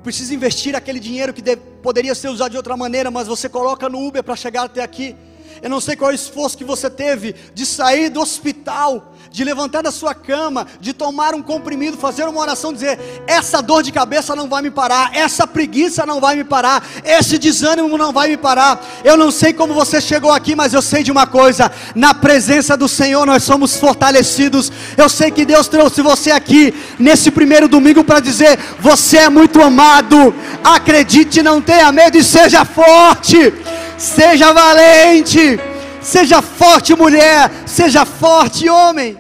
precisa 0.03 0.35
investir 0.35 0.75
aquele 0.75 1.01
dinheiro 1.01 1.33
que 1.33 1.43
poderia 1.83 2.15
ser 2.15 2.29
usado 2.29 2.53
de 2.53 2.57
outra 2.57 2.77
maneira, 2.77 3.11
mas 3.11 3.27
você 3.27 3.49
coloca 3.49 3.89
no 3.89 4.07
Uber 4.07 4.23
para 4.23 4.37
chegar 4.37 4.65
até 4.65 4.83
aqui. 4.83 5.17
Eu 5.63 5.69
não 5.69 5.81
sei 5.81 5.95
qual 5.97 6.11
é 6.11 6.15
o 6.15 6.15
esforço 6.15 6.57
que 6.57 6.65
você 6.65 6.89
teve 6.89 7.35
de 7.55 7.67
sair 7.67 8.09
do 8.09 8.21
hospital, 8.21 9.15
de 9.31 9.45
levantar 9.45 9.83
da 9.83 9.93
sua 9.93 10.15
cama, 10.15 10.67
de 10.81 10.93
tomar 10.93 11.35
um 11.35 11.43
comprimido, 11.43 11.97
fazer 11.97 12.25
uma 12.25 12.41
oração, 12.41 12.73
dizer: 12.73 12.99
essa 13.27 13.61
dor 13.61 13.83
de 13.83 13.93
cabeça 13.93 14.35
não 14.35 14.49
vai 14.49 14.63
me 14.63 14.71
parar, 14.71 15.15
essa 15.15 15.47
preguiça 15.47 16.07
não 16.07 16.21
vai 16.21 16.35
me 16.37 16.45
parar, 16.45 16.87
esse 17.05 17.39
desânimo 17.39 17.97
não 17.99 18.13
vai 18.13 18.29
me 18.29 18.37
parar. 18.37 18.83
Eu 19.05 19.17
não 19.17 19.31
sei 19.31 19.53
como 19.53 19.75
você 19.75 20.01
chegou 20.01 20.33
aqui, 20.33 20.57
mas 20.57 20.73
eu 20.73 20.83
sei 20.83 21.03
de 21.03 21.13
uma 21.13 21.27
coisa: 21.27 21.71
na 21.95 22.15
presença 22.15 22.77
do 22.77 22.89
Senhor 22.89 23.27
nós 23.27 23.43
somos 23.43 23.77
fortalecidos. 23.77 24.73
Eu 24.97 25.09
sei 25.09 25.31
que 25.31 25.45
Deus 25.45 25.69
trouxe 25.69 26.03
você 26.03 26.31
aqui 26.31 26.75
nesse 26.99 27.31
primeiro 27.31 27.69
domingo 27.69 28.03
para 28.03 28.21
dizer: 28.21 28.59
você 28.81 29.19
é 29.19 29.29
muito 29.29 29.61
amado. 29.61 30.35
Acredite, 30.65 31.43
não 31.43 31.61
tenha 31.61 31.93
medo 31.93 32.17
e 32.17 32.25
seja 32.25 32.65
forte. 32.65 33.53
Seja 34.01 34.51
valente, 34.55 35.59
seja 36.01 36.41
forte 36.41 36.97
mulher, 36.97 37.51
seja 37.69 38.07
forte 38.07 38.67
homem. 38.67 39.19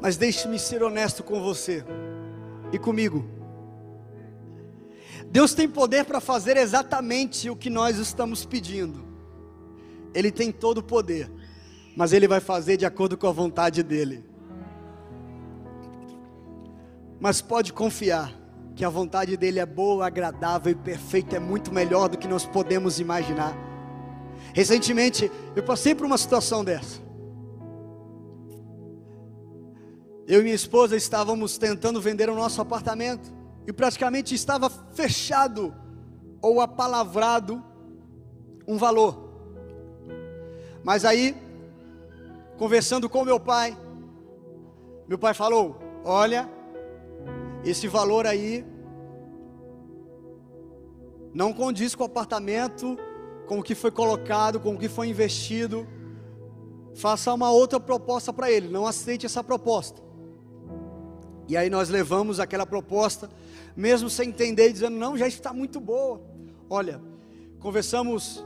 Mas 0.00 0.16
deixe-me 0.16 0.58
ser 0.58 0.82
honesto 0.82 1.22
com 1.22 1.40
você 1.40 1.84
e 2.72 2.78
comigo. 2.78 3.24
Deus 5.30 5.54
tem 5.54 5.68
poder 5.68 6.06
para 6.06 6.18
fazer 6.18 6.56
exatamente 6.56 7.48
o 7.48 7.54
que 7.54 7.70
nós 7.70 7.98
estamos 7.98 8.44
pedindo. 8.44 9.06
Ele 10.12 10.32
tem 10.32 10.50
todo 10.50 10.78
o 10.78 10.82
poder, 10.82 11.30
mas 11.96 12.12
Ele 12.12 12.26
vai 12.26 12.40
fazer 12.40 12.76
de 12.76 12.84
acordo 12.84 13.16
com 13.16 13.28
a 13.28 13.32
vontade 13.32 13.80
dEle. 13.84 14.24
Mas 17.20 17.40
pode 17.40 17.72
confiar 17.72 18.34
que 18.76 18.84
a 18.84 18.90
vontade 18.90 19.38
dEle 19.38 19.58
é 19.58 19.64
boa, 19.64 20.06
agradável 20.06 20.70
e 20.70 20.74
perfeita, 20.74 21.36
é 21.36 21.38
muito 21.38 21.72
melhor 21.72 22.10
do 22.10 22.18
que 22.18 22.28
nós 22.28 22.44
podemos 22.44 23.00
imaginar. 23.00 23.56
Recentemente, 24.52 25.32
eu 25.56 25.62
passei 25.62 25.94
por 25.94 26.04
uma 26.04 26.18
situação 26.18 26.62
dessa. 26.62 27.00
Eu 30.28 30.40
e 30.40 30.42
minha 30.42 30.54
esposa 30.54 30.94
estávamos 30.94 31.56
tentando 31.56 32.02
vender 32.02 32.28
o 32.28 32.34
nosso 32.34 32.60
apartamento 32.60 33.32
e 33.66 33.72
praticamente 33.72 34.34
estava 34.34 34.68
fechado 34.68 35.74
ou 36.42 36.60
apalavrado 36.60 37.64
um 38.68 38.76
valor. 38.76 39.26
Mas 40.84 41.06
aí, 41.06 41.34
conversando 42.58 43.08
com 43.08 43.24
meu 43.24 43.40
pai, 43.40 43.74
meu 45.08 45.18
pai 45.18 45.32
falou: 45.32 45.78
Olha, 46.04 46.55
esse 47.70 47.88
valor 47.88 48.26
aí 48.26 48.64
não 51.34 51.52
condiz 51.52 51.94
com 51.94 52.02
o 52.02 52.06
apartamento, 52.06 52.96
com 53.46 53.58
o 53.58 53.62
que 53.62 53.74
foi 53.74 53.90
colocado, 53.90 54.58
com 54.58 54.74
o 54.74 54.78
que 54.78 54.88
foi 54.88 55.08
investido. 55.08 55.86
Faça 56.94 57.32
uma 57.34 57.50
outra 57.50 57.78
proposta 57.78 58.32
para 58.32 58.50
ele, 58.50 58.68
não 58.68 58.86
aceite 58.86 59.26
essa 59.26 59.44
proposta. 59.44 60.00
E 61.48 61.56
aí 61.56 61.68
nós 61.68 61.88
levamos 61.88 62.40
aquela 62.40 62.64
proposta, 62.64 63.28
mesmo 63.76 64.08
sem 64.08 64.30
entender, 64.30 64.72
dizendo: 64.72 64.96
não, 64.96 65.16
já 65.16 65.28
está 65.28 65.52
muito 65.52 65.78
boa. 65.78 66.22
Olha, 66.70 67.00
conversamos 67.60 68.44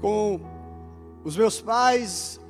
com 0.00 0.40
os 1.24 1.36
meus 1.36 1.60
pais 1.60 2.40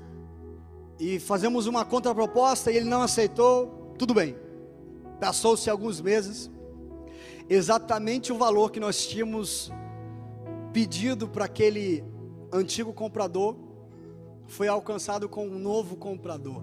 e 0.99 1.21
fazemos 1.21 1.67
uma 1.67 1.85
contraproposta 1.85 2.73
e 2.73 2.77
ele 2.77 2.89
não 2.89 3.03
aceitou. 3.03 3.95
Tudo 3.99 4.15
bem. 4.15 4.46
Passou-se 5.21 5.69
alguns 5.71 6.01
meses, 6.01 6.51
exatamente 7.49 8.33
o 8.33 8.39
valor 8.39 8.71
que 8.71 8.81
nós 8.81 9.07
tínhamos 9.07 9.71
pedido 10.73 11.27
para 11.27 11.47
aquele 11.47 12.05
antigo 12.53 12.93
comprador 12.93 13.57
foi 14.47 14.69
alcançado 14.69 15.29
com 15.29 15.47
um 15.47 15.59
novo 15.59 15.97
comprador. 15.97 16.63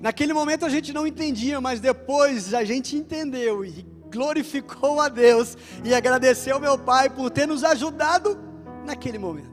Naquele 0.00 0.32
momento 0.32 0.64
a 0.64 0.68
gente 0.68 0.92
não 0.92 1.06
entendia, 1.06 1.60
mas 1.60 1.80
depois 1.80 2.54
a 2.54 2.64
gente 2.64 2.96
entendeu 2.96 3.64
e 3.64 3.84
glorificou 4.10 5.00
a 5.00 5.08
Deus 5.08 5.56
e 5.84 5.94
agradeceu 5.94 6.58
meu 6.58 6.78
pai 6.78 7.10
por 7.10 7.30
ter 7.30 7.46
nos 7.46 7.62
ajudado 7.62 8.38
naquele 8.86 9.18
momento. 9.18 9.50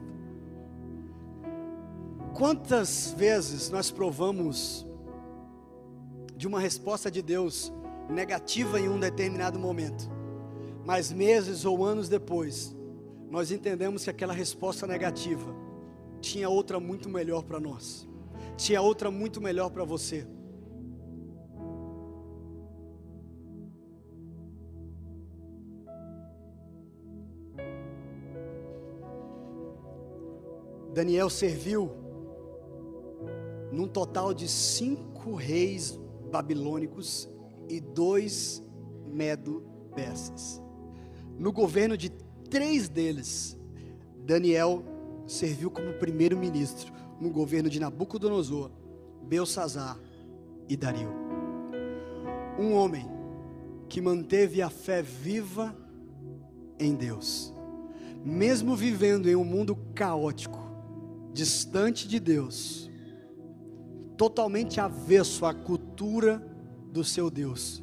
Quantas 2.34 3.14
vezes 3.16 3.68
nós 3.70 3.90
provamos 3.90 4.87
de 6.38 6.46
uma 6.46 6.60
resposta 6.60 7.10
de 7.10 7.20
Deus 7.20 7.72
negativa 8.08 8.78
em 8.78 8.88
um 8.88 8.98
determinado 8.98 9.58
momento, 9.58 10.08
mas 10.86 11.12
meses 11.12 11.64
ou 11.64 11.84
anos 11.84 12.08
depois, 12.08 12.74
nós 13.28 13.50
entendemos 13.50 14.04
que 14.04 14.10
aquela 14.10 14.32
resposta 14.32 14.86
negativa 14.86 15.52
tinha 16.20 16.48
outra 16.48 16.78
muito 16.78 17.08
melhor 17.08 17.42
para 17.42 17.58
nós, 17.58 18.08
tinha 18.56 18.80
outra 18.80 19.10
muito 19.10 19.40
melhor 19.40 19.68
para 19.70 19.82
você. 19.84 20.24
Daniel 30.94 31.28
serviu 31.28 31.90
num 33.72 33.88
total 33.88 34.32
de 34.32 34.48
cinco 34.48 35.34
reis 35.34 35.98
babilônicos 36.28 37.28
e 37.68 37.80
dois 37.80 38.62
medo-persas. 39.06 40.62
No 41.38 41.52
governo 41.52 41.96
de 41.96 42.10
três 42.50 42.88
deles, 42.88 43.56
Daniel 44.24 44.82
serviu 45.26 45.70
como 45.70 45.92
primeiro-ministro 45.94 46.92
no 47.20 47.30
governo 47.30 47.68
de 47.68 47.80
Nabucodonosor, 47.80 48.70
Belsazar 49.22 49.98
e 50.68 50.76
Dario. 50.76 51.12
Um 52.58 52.74
homem 52.74 53.06
que 53.88 54.00
manteve 54.00 54.60
a 54.60 54.70
fé 54.70 55.02
viva 55.02 55.76
em 56.78 56.94
Deus, 56.94 57.54
mesmo 58.24 58.74
vivendo 58.76 59.28
em 59.28 59.36
um 59.36 59.44
mundo 59.44 59.76
caótico, 59.94 60.58
distante 61.32 62.06
de 62.08 62.18
Deus, 62.18 62.90
totalmente 64.16 64.80
avesso 64.80 65.46
à 65.46 65.54
cultura 65.54 65.87
do 66.92 67.02
seu 67.04 67.30
Deus, 67.30 67.82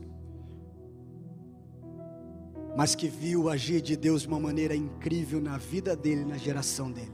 mas 2.75 2.95
que 2.95 3.07
viu 3.07 3.49
agir 3.49 3.81
de 3.81 3.95
Deus 3.95 4.23
de 4.23 4.27
uma 4.27 4.39
maneira 4.39 4.75
incrível 4.75 5.41
na 5.41 5.57
vida 5.57 5.95
dele, 5.95 6.25
na 6.25 6.37
geração 6.37 6.91
dele. 6.91 7.13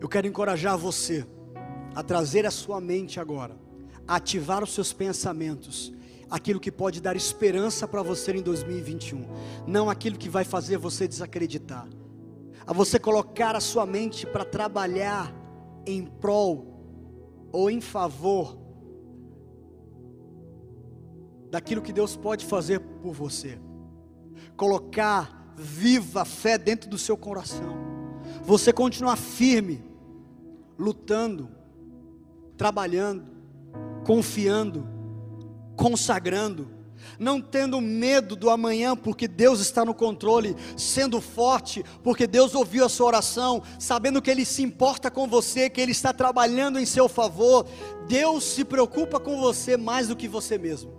Eu 0.00 0.08
quero 0.08 0.26
encorajar 0.26 0.76
você 0.76 1.26
a 1.94 2.02
trazer 2.02 2.46
a 2.46 2.50
sua 2.50 2.80
mente 2.80 3.18
agora, 3.18 3.56
a 4.06 4.16
ativar 4.16 4.62
os 4.62 4.72
seus 4.72 4.92
pensamentos, 4.92 5.92
aquilo 6.30 6.60
que 6.60 6.70
pode 6.70 7.00
dar 7.00 7.16
esperança 7.16 7.88
para 7.88 8.02
você 8.02 8.32
em 8.32 8.42
2021, 8.42 9.26
não 9.66 9.88
aquilo 9.88 10.18
que 10.18 10.28
vai 10.28 10.44
fazer 10.44 10.78
você 10.78 11.08
desacreditar 11.08 11.88
a 12.68 12.72
você 12.74 12.98
colocar 12.98 13.56
a 13.56 13.60
sua 13.60 13.86
mente 13.86 14.26
para 14.26 14.44
trabalhar 14.44 15.34
em 15.86 16.04
prol 16.04 16.66
ou 17.50 17.70
em 17.70 17.80
favor 17.80 18.58
daquilo 21.50 21.82
que 21.82 21.92
Deus 21.92 22.16
pode 22.16 22.44
fazer 22.44 22.80
por 22.80 23.12
você. 23.12 23.58
Colocar 24.56 25.54
viva 25.56 26.24
fé 26.24 26.56
dentro 26.56 26.88
do 26.88 26.98
seu 26.98 27.16
coração. 27.16 27.76
Você 28.42 28.72
continuar 28.72 29.16
firme, 29.16 29.82
lutando, 30.78 31.48
trabalhando, 32.56 33.30
confiando, 34.04 34.86
consagrando 35.76 36.78
não 37.18 37.40
tendo 37.40 37.80
medo 37.80 38.36
do 38.36 38.50
amanhã, 38.50 38.96
porque 38.96 39.28
Deus 39.28 39.60
está 39.60 39.84
no 39.84 39.94
controle, 39.94 40.56
sendo 40.76 41.20
forte, 41.20 41.84
porque 42.02 42.26
Deus 42.26 42.54
ouviu 42.54 42.84
a 42.84 42.88
sua 42.88 43.06
oração, 43.06 43.62
sabendo 43.78 44.22
que 44.22 44.30
Ele 44.30 44.44
se 44.44 44.62
importa 44.62 45.10
com 45.10 45.26
você, 45.26 45.68
que 45.68 45.80
Ele 45.80 45.92
está 45.92 46.12
trabalhando 46.12 46.78
em 46.78 46.86
seu 46.86 47.08
favor. 47.08 47.66
Deus 48.06 48.44
se 48.44 48.64
preocupa 48.64 49.18
com 49.18 49.40
você 49.40 49.76
mais 49.76 50.08
do 50.08 50.16
que 50.16 50.28
você 50.28 50.58
mesmo. 50.58 50.97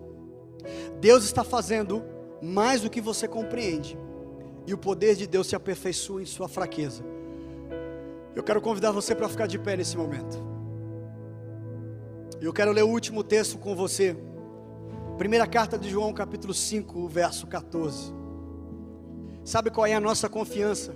Deus 1.00 1.24
está 1.24 1.44
fazendo 1.44 2.04
mais 2.42 2.82
do 2.82 2.90
que 2.90 3.02
você 3.02 3.28
compreende, 3.28 3.98
e 4.66 4.74
o 4.74 4.78
poder 4.78 5.16
de 5.16 5.28
Deus 5.28 5.48
se 5.48 5.56
aperfeiçoa 5.56 6.22
em 6.22 6.26
sua 6.26 6.48
fraqueza. 6.48 7.04
Eu 8.36 8.44
quero 8.44 8.62
convidar 8.62 8.92
você 8.92 9.14
para 9.16 9.28
ficar 9.28 9.48
de 9.48 9.58
pé 9.58 9.76
nesse 9.76 9.98
momento. 9.98 10.38
Eu 12.40 12.54
quero 12.54 12.72
ler 12.72 12.84
o 12.84 12.90
último 12.90 13.24
texto 13.24 13.58
com 13.58 13.76
você. 13.76 14.16
Primeira 15.18 15.46
carta 15.46 15.78
de 15.78 15.90
João, 15.90 16.14
capítulo 16.14 16.54
5, 16.54 17.08
verso 17.10 17.48
14. 17.48 18.14
Sabe 19.44 19.70
qual 19.70 19.86
é 19.86 19.94
a 19.94 20.00
nossa 20.00 20.30
confiança? 20.30 20.96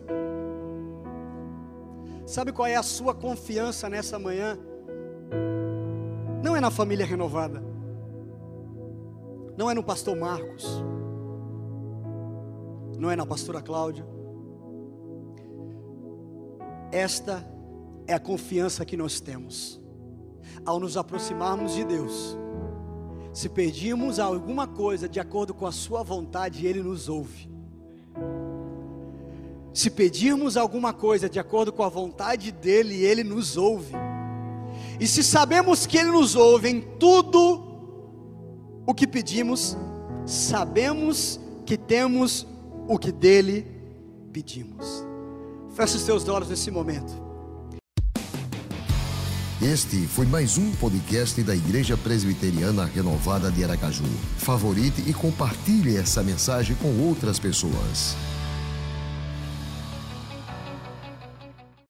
Sabe 2.25 2.53
qual 2.53 2.67
é 2.67 2.75
a 2.75 2.83
sua 2.83 3.13
confiança 3.13 3.89
nessa 3.89 4.17
manhã? 4.17 4.57
Não 6.41 6.55
é 6.55 6.61
na 6.61 6.71
família 6.71 7.05
renovada. 7.05 7.72
Não 9.57 9.69
é 9.69 9.73
no 9.73 9.83
pastor 9.83 10.15
Marcos. 10.15 10.65
Não 12.97 13.11
é 13.11 13.15
na 13.15 13.25
pastora 13.25 13.61
Cláudia. 13.61 14.05
Esta 16.91 17.45
é 18.07 18.13
a 18.13 18.19
confiança 18.19 18.85
que 18.85 18.97
nós 18.97 19.19
temos. 19.19 19.81
Ao 20.65 20.79
nos 20.79 20.97
aproximarmos 20.97 21.73
de 21.73 21.83
Deus, 21.83 22.37
se 23.33 23.49
pedimos 23.49 24.19
alguma 24.19 24.67
coisa 24.67 25.09
de 25.09 25.19
acordo 25.19 25.53
com 25.53 25.65
a 25.65 25.71
Sua 25.71 26.03
vontade, 26.03 26.65
Ele 26.65 26.81
nos 26.81 27.09
ouve. 27.09 27.49
Se 29.73 29.89
pedirmos 29.89 30.55
alguma 30.55 30.93
coisa 30.93 31.27
de 31.27 31.39
acordo 31.39 31.73
com 31.73 31.81
a 31.81 31.89
vontade 31.89 32.51
dEle, 32.51 33.03
Ele 33.03 33.23
nos 33.23 33.57
ouve. 33.57 33.93
E 34.99 35.07
se 35.07 35.23
sabemos 35.23 35.87
que 35.87 35.97
Ele 35.97 36.11
nos 36.11 36.35
ouve 36.35 36.69
em 36.69 36.81
tudo 36.99 37.72
o 38.85 38.93
que 38.93 39.07
pedimos, 39.07 39.77
sabemos 40.25 41.39
que 41.65 41.77
temos 41.77 42.45
o 42.87 42.97
que 42.97 43.11
dEle 43.11 43.65
pedimos. 44.31 45.03
Feche 45.75 45.97
os 45.97 46.03
teus 46.03 46.27
olhos 46.27 46.49
nesse 46.49 46.69
momento. 46.69 47.23
Este 49.61 50.07
foi 50.07 50.25
mais 50.25 50.57
um 50.57 50.71
podcast 50.73 51.41
da 51.41 51.55
Igreja 51.55 51.95
Presbiteriana 51.95 52.83
Renovada 52.83 53.49
de 53.49 53.63
Aracaju. 53.63 54.03
Favorite 54.37 55.01
e 55.07 55.13
compartilhe 55.13 55.95
essa 55.95 56.21
mensagem 56.21 56.75
com 56.75 56.99
outras 57.07 57.39
pessoas. 57.39 58.17